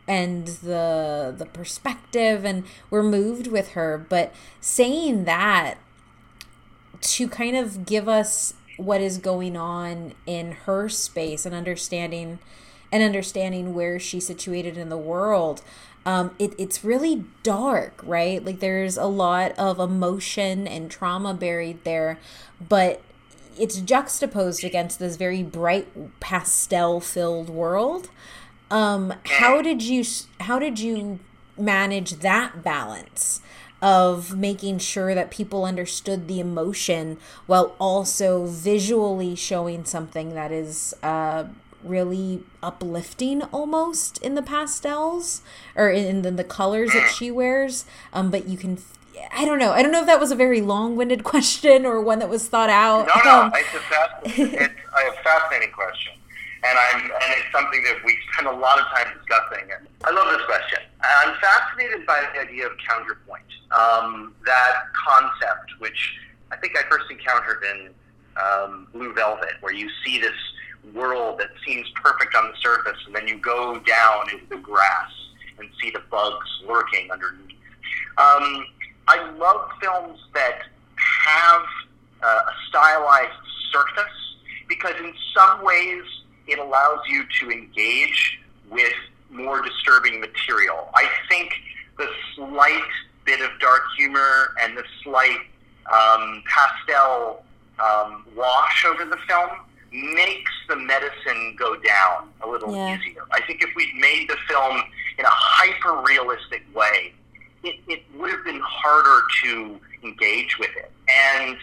and 0.09 0.47
the 0.47 1.35
the 1.37 1.47
perspective 1.47 2.45
and 2.45 2.64
we're 2.90 3.03
moved 3.03 3.47
with 3.47 3.71
her. 3.71 4.05
But 4.09 4.33
saying 4.61 5.25
that 5.25 5.77
to 7.01 7.29
kind 7.29 7.57
of 7.57 7.87
give 7.87 8.09
us 8.09 8.55
what 8.77 9.01
is 9.01 9.19
going 9.19 9.57
on 9.57 10.12
in 10.27 10.53
her 10.53 10.88
space 10.88 11.47
and 11.47 11.55
understanding 11.55 12.38
and 12.92 13.03
understanding 13.03 13.75
where 13.75 13.99
she's 13.99 14.27
situated 14.27 14.77
in 14.77 14.88
the 14.88 14.97
world 14.97 15.62
um, 16.05 16.35
it, 16.38 16.55
it's 16.57 16.85
really 16.85 17.25
dark 17.42 18.01
right 18.05 18.45
like 18.45 18.61
there's 18.61 18.97
a 18.97 19.07
lot 19.07 19.53
of 19.59 19.81
emotion 19.81 20.66
and 20.69 20.90
trauma 20.90 21.35
buried 21.35 21.83
there 21.85 22.19
but 22.69 23.03
it's 23.59 23.81
juxtaposed 23.81 24.62
against 24.62 24.99
this 24.99 25.16
very 25.16 25.42
bright 25.42 26.21
pastel 26.21 27.01
filled 27.01 27.49
world 27.49 28.09
um, 28.70 29.14
how 29.24 29.62
did 29.62 29.83
you 29.83 30.05
how 30.40 30.59
did 30.59 30.79
you 30.79 31.18
manage 31.59 32.14
that 32.20 32.62
balance 32.62 33.40
of 33.83 34.37
making 34.37 34.79
sure 34.79 35.14
that 35.14 35.31
people 35.31 35.64
understood 35.64 36.29
the 36.29 36.40
emotion 36.40 37.18
while 37.46 37.74
also 37.79 38.46
visually 38.46 39.35
showing 39.35 39.85
something 39.85 40.35
that 40.35 40.50
is 40.50 40.94
uh, 41.02 41.44
really 41.85 42.42
uplifting 42.62 43.42
almost 43.44 44.18
in 44.18 44.35
the 44.35 44.42
pastels 44.42 45.42
or 45.74 45.90
in, 45.90 46.24
in 46.24 46.37
the 46.37 46.44
colors 46.44 46.92
that 46.92 47.09
she 47.11 47.31
wears 47.31 47.85
um, 48.12 48.31
but 48.31 48.48
you 48.48 48.57
can 48.57 48.79
I 49.33 49.44
don't 49.46 49.59
know. 49.59 49.72
I 49.72 49.83
don't 49.83 49.92
know 49.92 50.00
if 50.00 50.07
that 50.07 50.20
was 50.20 50.31
a 50.31 50.37
very 50.37 50.61
long-winded 50.61 51.24
question 51.33 51.87
or 51.87 52.00
one 52.00 52.18
that 52.18 52.29
was 52.29 52.48
thought 52.48 52.70
out. 52.70 53.07
No, 53.07 53.14
no, 53.24 53.42
Um, 53.44 53.52
it's 53.55 53.74
a 53.74 53.81
fascinating, 53.81 54.55
it's 54.61 54.74
a 54.94 55.22
fascinating 55.22 55.72
question, 55.72 56.12
and 56.68 56.79
I'm 56.79 57.02
and 57.05 57.31
it's 57.38 57.50
something 57.52 57.83
that 57.85 58.05
we 58.05 58.16
spend 58.33 58.48
a 58.48 58.57
lot 58.57 58.79
of 58.79 58.87
time 58.87 59.07
discussing. 59.18 59.70
And 59.70 59.87
I 60.05 60.11
love 60.11 60.33
this 60.33 60.44
question. 60.46 60.81
I'm 61.02 61.35
fascinated 61.38 62.07
by 62.07 62.26
the 62.35 62.40
idea 62.40 62.66
of 62.66 62.72
counterpoint. 62.87 63.44
Um, 63.70 64.35
that 64.44 64.92
concept, 64.94 65.72
which 65.79 66.18
I 66.50 66.57
think 66.57 66.76
I 66.76 66.83
first 66.88 67.11
encountered 67.11 67.62
in 67.74 67.90
um, 68.37 68.88
Blue 68.92 69.12
Velvet, 69.12 69.55
where 69.61 69.74
you 69.74 69.88
see 70.05 70.20
this 70.20 70.37
world 70.94 71.38
that 71.40 71.50
seems 71.66 71.87
perfect 71.94 72.35
on 72.35 72.50
the 72.50 72.57
surface, 72.62 72.98
and 73.07 73.14
then 73.14 73.26
you 73.26 73.38
go 73.38 73.79
down 73.81 74.31
into 74.33 74.46
the 74.48 74.59
grass 74.59 75.11
and 75.59 75.68
see 75.81 75.90
the 75.90 76.02
bugs 76.11 76.46
lurking 76.66 77.11
underneath. 77.11 77.57
Um, 78.18 78.66
I 79.09 79.31
love 79.38 79.70
films 79.81 80.18
that 80.35 80.62
have 80.96 81.62
uh, 82.22 82.26
a 82.26 82.52
stylized 82.68 83.33
surface 83.72 84.37
because, 84.68 84.94
in 85.00 85.12
some 85.35 85.64
ways, 85.64 86.02
it 86.47 86.59
allows 86.59 87.01
you 87.09 87.25
to 87.41 87.51
engage 87.51 88.39
with 88.71 88.93
more 89.31 89.61
disturbing 89.63 90.21
material. 90.21 90.89
I 90.95 91.09
think 91.29 91.53
the 91.99 92.09
slight 92.35 92.83
bit 93.25 93.41
of 93.41 93.51
dark 93.61 93.83
humor 93.97 94.55
and 94.63 94.77
the 94.77 94.85
slight 95.03 95.41
um, 95.93 96.43
pastel 96.47 97.45
um, 97.79 98.27
wash 98.37 98.85
over 98.85 99.05
the 99.05 99.19
film 99.29 99.51
makes 99.93 100.51
the 100.69 100.77
medicine 100.77 101.57
go 101.59 101.77
down 101.77 102.29
a 102.43 102.49
little 102.49 102.75
Yeah. 102.75 102.97
easier. 102.99 103.23
I 103.31 103.41
think 103.43 103.63
if 103.63 103.71
we'd 103.77 103.95
made 103.95 104.29
the 104.29 104.37
film 104.49 104.83
in 105.19 105.25
a 105.25 105.31
hyper 105.31 106.03
realistic 106.03 106.63
way, 106.75 107.13
it, 107.63 107.77
it 107.89 108.03
would 108.17 108.31
have 108.31 108.45
been 108.45 108.61
harder 108.63 109.23
to 109.45 109.81
engage 110.05 110.59
with 110.59 110.71
it. 110.77 110.91
And 111.09 111.57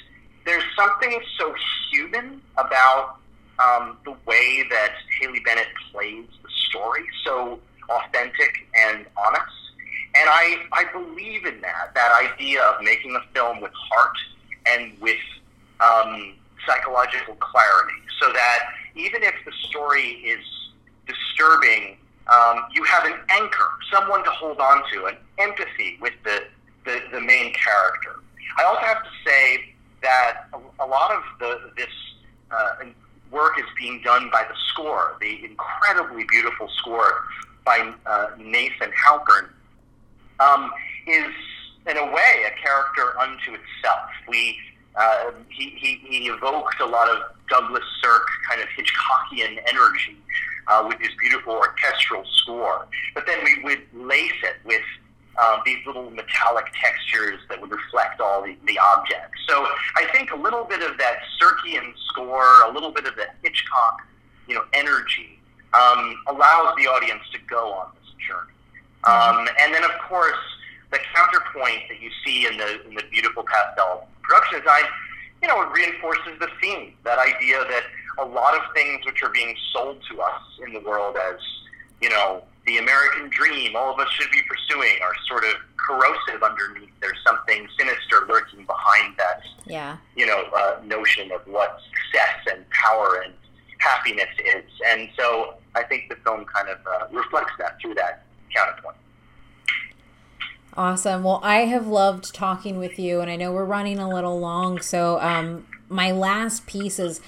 there's 0.46 0.64
something 0.76 1.18
so 1.38 1.54
human 1.92 2.42
about 2.58 3.18
um, 3.64 3.98
the 4.06 4.16
way 4.26 4.64
that 4.70 4.94
Haley 5.20 5.40
Bennett 5.40 5.68
plays 5.92 6.26
the 6.42 6.50
story, 6.70 7.06
so 7.26 7.60
authentic 7.90 8.68
and 8.76 9.06
honest. 9.18 9.54
And 10.16 10.30
I, 10.30 10.58
I 10.72 10.86
believe 10.92 11.46
in 11.46 11.62
that, 11.62 11.94
that 11.96 12.12
idea 12.22 12.62
of 12.62 12.84
making 12.84 13.16
a 13.16 13.34
film 13.34 13.62
with 13.62 13.72
heart 13.74 14.18
and 14.68 15.00
with 15.02 15.18
um, 15.80 16.36
psychological 16.68 17.36
clarity, 17.36 18.00
so 18.20 18.32
that 18.32 18.60
even 18.96 19.24
if 19.24 19.34
the 19.46 19.52
story 19.70 20.22
is 20.24 20.46
disturbing, 21.08 21.98
um, 22.32 22.66
you 22.72 22.84
have 22.84 23.06
an 23.06 23.16
anchor, 23.30 23.70
someone 23.92 24.24
to 24.24 24.30
hold 24.30 24.60
on 24.60 24.84
to, 24.94 25.06
an 25.06 25.18
empathy 25.40 25.98
with 26.00 26.14
the, 26.24 26.44
the, 26.86 27.02
the 27.12 27.20
main 27.20 27.54
character. 27.54 28.22
I 28.58 28.64
also 28.64 28.82
have 28.82 29.04
to 29.04 29.10
say 29.26 29.74
that 30.04 30.46
a, 30.54 30.84
a 30.84 30.88
lot 30.88 31.12
of 31.12 31.24
the, 31.40 31.72
this 31.76 31.88
uh, 32.52 32.86
work 33.34 33.60
is 33.60 33.66
being 33.78 34.02
done 34.04 34.30
by 34.32 34.44
the 34.48 34.56
score, 34.70 35.18
the 35.20 35.44
incredibly 35.44 36.24
beautiful 36.30 36.70
score 36.78 37.24
by 37.66 37.94
uh, 38.06 38.28
Nathan 38.38 38.92
Halpern, 38.92 39.50
um, 40.40 40.72
is 41.08 41.34
in 41.88 41.98
a 41.98 42.06
way 42.06 42.46
a 42.46 42.62
character 42.62 43.20
unto 43.20 43.52
itself. 43.52 44.10
We 44.28 44.58
uh, 44.96 45.32
he, 45.50 45.70
he, 45.72 46.00
he 46.08 46.28
evoked 46.28 46.80
a 46.80 46.86
lot 46.86 47.10
of 47.10 47.24
Douglas 47.50 47.84
Sirk 48.00 48.28
kind 48.48 48.62
of 48.62 48.68
Hitchcockian 48.70 49.58
energy 49.68 50.16
uh, 50.68 50.86
with 50.88 51.00
his 51.00 51.10
beautiful 51.20 51.54
orchestral 51.54 52.24
score. 52.26 52.88
But 53.16 53.26
then 53.26 53.44
we 53.44 53.64
would 53.64 53.82
lace 53.94 54.32
it 54.44 54.58
with 54.64 54.84
um, 55.42 55.62
these 55.66 55.80
little 55.86 56.10
metallic 56.12 56.66
textures 56.82 57.40
that 57.50 57.60
would 57.60 57.72
reflect 57.72 58.22
all 58.22 58.44
the, 58.44 58.56
the 58.66 58.78
objects. 58.80 59.40
So 59.48 59.66
I 59.96 60.06
think 60.12 60.32
a 60.32 60.36
little 60.36 60.64
bit 60.64 60.82
of 60.82 60.98
that 60.98 61.18
Sirkian 61.42 61.94
score, 62.08 62.62
a 62.64 62.72
little 62.72 62.92
bit 62.92 63.06
of 63.06 63.16
the 63.16 63.26
Hitchcock, 63.42 64.02
you 64.48 64.56
know, 64.56 64.64
energy 64.74 65.40
um, 65.74 66.16
allows 66.28 66.76
the 66.78 66.88
audience 66.88 67.24
to 67.32 67.40
go 67.50 67.74
on 67.74 67.92
this 68.00 68.14
journey. 68.28 68.54
Um, 69.06 69.48
and 69.60 69.74
then, 69.74 69.84
of 69.84 69.92
course, 70.08 70.38
the 70.92 71.00
counterpoint 71.14 71.82
that 71.90 72.00
you 72.00 72.10
see 72.24 72.46
in 72.46 72.58
the 72.58 72.88
in 72.88 72.94
the 72.94 73.04
beautiful 73.12 73.44
pastel 73.44 74.08
production 74.22 74.60
design, 74.60 74.84
you 75.42 75.48
know, 75.48 75.62
it 75.62 75.70
reinforces 75.72 76.40
the 76.40 76.48
theme, 76.62 76.94
that 77.04 77.20
idea 77.20 77.58
that 77.68 77.84
a 78.20 78.26
lot 78.26 78.56
of 78.56 78.62
things 78.74 79.06
which 79.06 79.22
are 79.24 79.30
being 79.30 79.56
sold 79.74 79.98
to 80.10 80.22
us 80.22 80.42
in 80.66 80.74
the 80.74 80.80
world 80.80 81.18
as, 81.18 81.40
you 82.00 82.10
know, 82.10 82.44
the 82.66 82.78
American 82.78 83.30
dream, 83.30 83.76
all 83.76 83.94
of 83.94 84.00
us 84.00 84.10
should 84.12 84.32
be 84.32 84.42
pursuing, 84.48 84.96
are 85.02 85.14
sort 85.28 85.44
of 85.44 85.56
corrosive 85.78 86.44
underneath. 86.44 86.90
There's 87.02 87.18
something 87.26 87.68
sinister 87.78 88.26
lurking 88.28 88.66
behind 88.66 89.16
that, 89.18 89.42
yeah, 89.66 89.98
you 90.16 90.26
know, 90.26 90.44
uh, 90.56 90.80
notion 90.86 91.32
of 91.32 91.42
what 91.46 91.80
success 91.90 92.56
and 92.56 92.70
power 92.70 93.22
and 93.26 93.34
happiness 93.80 94.30
is. 94.40 94.64
And 94.88 95.10
so 95.18 95.56
I 95.76 95.84
think 95.84 96.10
the 96.10 96.16
film 96.24 96.46
kind 96.46 96.70
of 96.70 96.78
uh, 96.88 97.08
reflects 97.12 97.52
that 97.60 97.80
through 97.82 97.96
that 97.96 98.26
counterpoint. 98.56 98.96
Awesome. 100.76 101.24
Well, 101.24 101.40
I 101.44 101.66
have 101.66 101.88
loved 101.88 102.34
talking 102.34 102.78
with 102.78 102.98
you, 102.98 103.20
and 103.20 103.30
I 103.30 103.36
know 103.36 103.52
we're 103.52 103.66
running 103.66 104.00
a 104.00 104.10
little 104.10 104.40
long. 104.40 104.82
So, 104.82 105.20
um, 105.20 105.68
my 105.88 106.12
last 106.12 106.66
piece 106.66 106.98
is 106.98 107.22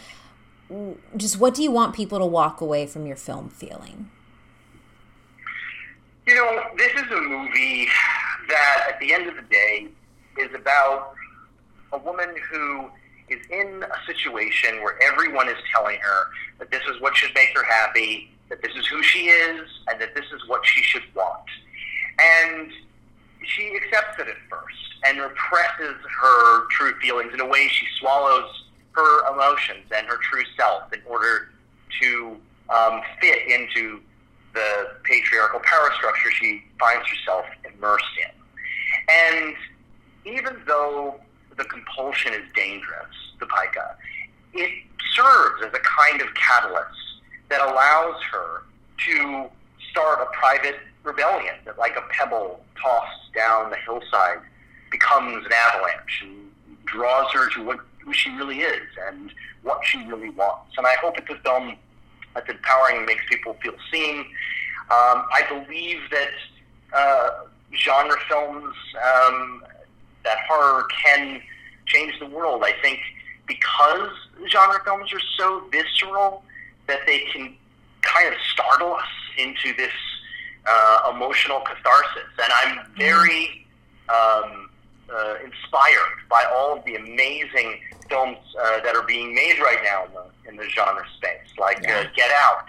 just 1.15 1.39
what 1.39 1.53
do 1.53 1.61
you 1.61 1.71
want 1.71 1.95
people 1.95 2.17
to 2.17 2.25
walk 2.25 2.59
away 2.59 2.87
from 2.87 3.05
your 3.05 3.15
film 3.15 3.49
feeling? 3.49 4.09
You 6.27 6.33
know, 6.33 6.63
this 6.75 6.91
is 6.93 7.11
a 7.11 7.21
movie 7.21 7.87
that, 8.49 8.85
at 8.89 8.99
the 8.99 9.13
end 9.13 9.27
of 9.27 9.35
the 9.35 9.43
day, 9.43 9.87
is 10.39 10.49
about 10.55 11.13
a 11.93 11.99
woman 11.99 12.33
who 12.51 12.89
is 13.29 13.45
in 13.51 13.83
a 13.83 14.05
situation 14.07 14.81
where 14.81 15.01
everyone 15.03 15.47
is 15.49 15.57
telling 15.71 15.99
her 15.99 16.23
that 16.57 16.71
this 16.71 16.81
is 16.89 16.99
what 16.99 17.15
should 17.15 17.33
make 17.35 17.55
her 17.55 17.63
happy, 17.63 18.31
that 18.49 18.59
this 18.63 18.71
is 18.75 18.87
who 18.87 19.03
she 19.03 19.27
is, 19.27 19.69
and 19.87 20.01
that 20.01 20.15
this 20.15 20.25
is 20.33 20.41
what 20.47 20.65
she 20.65 20.81
should 20.81 21.03
want. 21.13 21.45
And 22.17 22.71
she 23.43 23.75
accepts 23.75 24.19
it 24.19 24.27
at 24.27 24.37
first 24.49 24.77
and 25.05 25.19
represses 25.19 25.95
her 26.21 26.65
true 26.71 26.99
feelings 27.01 27.35
in 27.35 27.39
a 27.39 27.45
way 27.45 27.67
she 27.67 27.85
swallows 27.99 28.63
her 28.93 29.31
emotions 29.31 29.85
and 29.95 30.07
her 30.07 30.17
true 30.17 30.43
self 30.57 30.91
in 30.91 31.01
order 31.07 31.49
to 32.01 32.37
um, 32.69 33.01
fit 33.21 33.47
into 33.47 33.99
the 34.55 34.87
patriarchal 35.03 35.59
power 35.59 35.91
structure 35.95 36.31
she 36.31 36.63
finds 36.79 37.07
herself 37.07 37.45
immersed 37.63 38.05
in. 38.17 39.13
And 39.13 39.55
even 40.25 40.59
though 40.65 41.19
the 41.57 41.65
compulsion 41.65 42.33
is 42.33 42.41
dangerous, 42.55 43.15
the 43.39 43.45
pica, 43.45 43.95
it 44.53 44.71
serves 45.13 45.61
as 45.63 45.73
a 45.73 45.79
kind 45.83 46.21
of 46.21 46.27
catalyst 46.33 47.21
that 47.49 47.61
allows 47.61 48.21
her 48.31 48.63
to 49.05 49.49
start 49.91 50.19
a 50.21 50.25
private 50.37 50.77
rebellion 51.03 51.53
that, 51.65 51.77
like 51.77 51.95
a 51.95 52.03
pebble 52.09 52.61
tossed 52.81 53.33
down 53.35 53.69
the 53.69 53.77
hillside, 53.77 54.39
becomes 54.91 55.45
an 55.45 55.51
avalanche 55.53 56.23
and 56.23 56.85
draws 56.85 57.31
her 57.33 57.49
to 57.49 57.63
what 57.63 57.79
who 58.05 58.13
she 58.13 58.29
really 58.31 58.59
is 58.59 58.87
and 59.07 59.31
what 59.63 59.79
she 59.83 59.97
really 60.05 60.29
wants. 60.29 60.71
And 60.77 60.85
I 60.85 60.93
hope 61.01 61.17
it's 61.17 61.29
a 61.29 61.37
film 61.39 61.75
that's 62.35 62.49
empowering 62.49 62.97
and 62.97 63.05
makes 63.05 63.23
people 63.27 63.57
feel 63.63 63.73
seen. 63.91 64.25
Um, 64.91 65.25
I 65.33 65.41
believe 65.49 65.99
that 66.11 66.29
uh, 66.93 67.29
genre 67.75 68.17
films, 68.29 68.75
um, 68.95 69.63
that 70.23 70.37
horror 70.47 70.85
can 71.03 71.41
change 71.87 72.13
the 72.19 72.27
world. 72.27 72.63
I 72.63 72.73
think 72.81 72.99
because 73.47 74.09
genre 74.49 74.79
films 74.83 75.11
are 75.13 75.21
so 75.37 75.63
visceral 75.71 76.43
that 76.87 76.99
they 77.05 77.19
can 77.33 77.55
kind 78.01 78.33
of 78.33 78.39
startle 78.53 78.93
us 78.93 79.07
into 79.37 79.73
this 79.75 79.93
uh, 80.67 81.11
emotional 81.13 81.61
catharsis. 81.61 82.29
And 82.43 82.53
I'm 82.53 82.85
very 82.97 83.65
um, 84.09 84.69
uh, 85.13 85.35
inspired 85.43 86.17
by 86.29 86.45
all 86.53 86.77
of 86.77 86.85
the 86.85 86.95
amazing 86.95 87.79
films 88.09 88.37
uh, 88.59 88.81
that 88.81 88.95
are 88.95 89.05
being 89.05 89.33
made 89.33 89.59
right 89.59 89.79
now 89.83 90.05
in 90.05 90.11
the, 90.13 90.49
in 90.49 90.55
the 90.57 90.69
genre 90.69 91.05
space, 91.17 91.57
like 91.59 91.77
uh. 91.89 92.05
Get 92.15 92.31
Out 92.31 92.67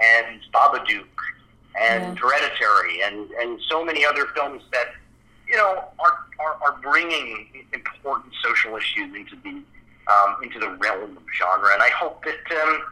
and 0.00 0.40
Babadook 0.52 1.06
and 1.80 2.02
yeah. 2.02 2.14
Hereditary 2.14 3.02
and, 3.02 3.30
and 3.30 3.60
so 3.68 3.84
many 3.84 4.04
other 4.04 4.26
films 4.34 4.62
that, 4.72 4.88
you 5.48 5.56
know, 5.56 5.84
are, 5.98 6.18
are, 6.38 6.56
are 6.62 6.78
bringing 6.82 7.66
important 7.72 8.32
social 8.42 8.76
issues 8.76 9.14
into 9.14 9.36
the, 9.42 9.62
um, 10.12 10.36
into 10.42 10.58
the 10.58 10.70
realm 10.70 11.16
of 11.16 11.22
genre. 11.38 11.72
And 11.72 11.82
I 11.82 11.90
hope 11.90 12.24
that 12.24 12.62
um, 12.62 12.82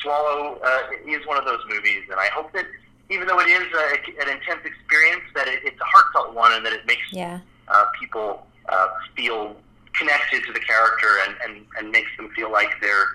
Swallow 0.00 0.60
uh, 0.64 0.82
is 1.06 1.26
one 1.26 1.38
of 1.38 1.44
those 1.44 1.60
movies, 1.68 2.02
and 2.10 2.18
I 2.18 2.28
hope 2.28 2.52
that 2.52 2.66
even 3.08 3.26
though 3.26 3.40
it 3.40 3.48
is 3.48 3.66
a, 3.72 4.22
an 4.22 4.28
intense 4.36 4.64
experience, 4.64 5.22
that 5.34 5.48
it, 5.48 5.60
it's 5.64 5.80
a 5.80 5.84
heartfelt 5.84 6.34
one, 6.34 6.52
and 6.52 6.64
that 6.66 6.72
it 6.72 6.86
makes 6.86 7.12
yeah. 7.12 7.40
uh, 7.68 7.84
people 7.98 8.46
uh, 8.68 8.88
feel 9.16 9.56
connected 9.94 10.44
to 10.44 10.52
the 10.52 10.60
character 10.60 11.08
and, 11.26 11.36
and, 11.44 11.66
and 11.78 11.90
makes 11.90 12.10
them 12.16 12.28
feel 12.36 12.50
like 12.50 12.70
they're, 12.80 13.06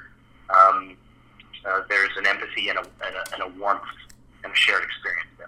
um, 0.49 0.97
uh, 1.65 1.81
there's 1.89 2.09
an 2.17 2.25
empathy 2.25 2.69
and 2.69 2.79
a, 2.79 2.81
and 3.05 3.15
a, 3.15 3.33
and 3.33 3.43
a 3.43 3.59
warmth 3.59 3.81
and 4.43 4.53
a 4.53 4.55
shared 4.55 4.83
experience 4.83 5.29
there. 5.37 5.47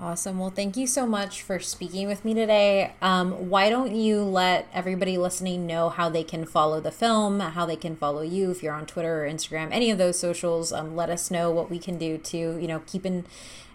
Awesome. 0.00 0.38
Well, 0.38 0.50
thank 0.50 0.76
you 0.76 0.86
so 0.86 1.06
much 1.06 1.42
for 1.42 1.58
speaking 1.58 2.06
with 2.06 2.24
me 2.24 2.32
today. 2.32 2.92
Um, 3.02 3.50
why 3.50 3.68
don't 3.68 3.96
you 3.96 4.22
let 4.22 4.68
everybody 4.72 5.18
listening 5.18 5.66
know 5.66 5.88
how 5.88 6.08
they 6.08 6.22
can 6.22 6.44
follow 6.44 6.80
the 6.80 6.92
film, 6.92 7.40
how 7.40 7.66
they 7.66 7.74
can 7.74 7.96
follow 7.96 8.22
you 8.22 8.52
if 8.52 8.62
you're 8.62 8.74
on 8.74 8.86
Twitter 8.86 9.24
or 9.24 9.28
Instagram, 9.28 9.70
any 9.72 9.90
of 9.90 9.98
those 9.98 10.16
socials. 10.16 10.72
Um, 10.72 10.94
let 10.94 11.10
us 11.10 11.32
know 11.32 11.50
what 11.50 11.68
we 11.68 11.80
can 11.80 11.98
do 11.98 12.16
to, 12.16 12.38
you 12.38 12.68
know, 12.68 12.80
keep 12.86 13.04
in, 13.04 13.24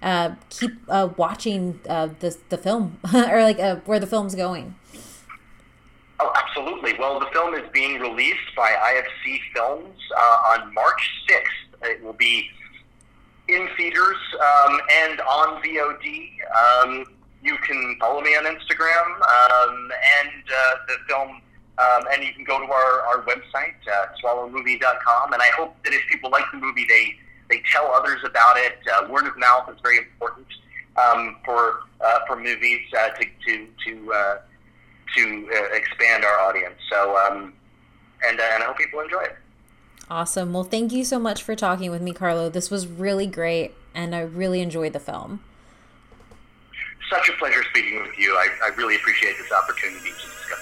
uh, 0.01 0.35
keep 0.49 0.71
uh, 0.87 1.09
watching 1.17 1.81
uh, 1.89 2.07
the 2.19 2.37
the 2.47 2.57
film 2.57 2.99
or 3.13 3.43
like 3.43 3.59
uh, 3.59 3.77
where 3.85 3.99
the 3.99 4.07
film's 4.07 4.33
going. 4.33 4.75
Oh, 6.21 6.31
absolutely. 6.37 6.93
Well, 6.97 7.19
the 7.19 7.25
film 7.33 7.53
is 7.53 7.69
being 7.73 7.99
released 7.99 8.55
by 8.55 8.71
IFC 8.71 9.39
Films 9.53 9.99
uh, 10.15 10.51
on 10.51 10.73
March 10.73 11.11
6th. 11.29 11.89
It 11.89 12.01
will 12.01 12.13
be 12.13 12.49
in 13.53 13.69
theaters 13.77 14.17
um, 14.39 14.79
and 14.91 15.21
on 15.21 15.61
VOD. 15.61 16.29
Um, 16.63 17.05
you 17.43 17.57
can 17.57 17.97
follow 17.99 18.21
me 18.21 18.35
on 18.35 18.45
Instagram 18.45 19.15
um, 19.15 19.91
and 20.21 20.43
uh, 20.47 20.75
the 20.87 20.95
film, 21.07 21.41
um, 21.77 22.03
and 22.11 22.23
you 22.23 22.33
can 22.33 22.43
go 22.43 22.59
to 22.59 22.71
our, 22.71 23.01
our 23.01 23.23
website, 23.23 23.75
uh, 23.91 24.05
swallowmovie.com. 24.23 25.33
And 25.33 25.41
I 25.41 25.49
hope 25.57 25.75
that 25.83 25.93
if 25.93 26.01
people 26.09 26.31
like 26.31 26.45
the 26.51 26.57
movie, 26.57 26.85
they, 26.87 27.15
they 27.49 27.61
tell 27.71 27.91
others 27.93 28.21
about 28.23 28.57
it. 28.57 28.77
Uh, 28.91 29.07
word 29.09 29.27
of 29.27 29.37
mouth 29.37 29.69
is 29.69 29.77
very 29.83 29.97
important 29.97 30.47
um, 30.95 31.37
for, 31.43 31.81
uh, 32.01 32.19
for 32.27 32.37
movies 32.37 32.81
uh, 32.97 33.09
to, 33.09 33.25
to, 33.45 33.67
to, 33.85 34.13
uh, 34.13 34.37
to 35.17 35.49
expand 35.73 36.23
our 36.23 36.39
audience. 36.39 36.75
So, 36.89 37.17
um, 37.17 37.53
and, 38.25 38.39
and 38.39 38.63
I 38.63 38.65
hope 38.65 38.77
people 38.77 39.01
enjoy 39.01 39.23
it. 39.23 39.35
Awesome. 40.09 40.53
Well, 40.53 40.63
thank 40.63 40.91
you 40.91 41.05
so 41.05 41.17
much 41.17 41.41
for 41.43 41.55
talking 41.55 41.89
with 41.89 42.01
me, 42.01 42.13
Carlo. 42.13 42.49
This 42.49 42.69
was 42.69 42.87
really 42.87 43.25
great, 43.25 43.73
and 43.95 44.13
I 44.13 44.21
really 44.21 44.61
enjoyed 44.61 44.93
the 44.93 44.99
film. 44.99 45.41
Such 47.09 47.29
a 47.29 47.33
pleasure 47.33 47.63
speaking 47.69 48.01
with 48.01 48.17
you. 48.17 48.33
I, 48.33 48.47
I 48.65 48.75
really 48.75 48.95
appreciate 48.95 49.37
this 49.37 49.51
opportunity 49.51 50.09
to 50.09 50.15
discuss. 50.15 50.59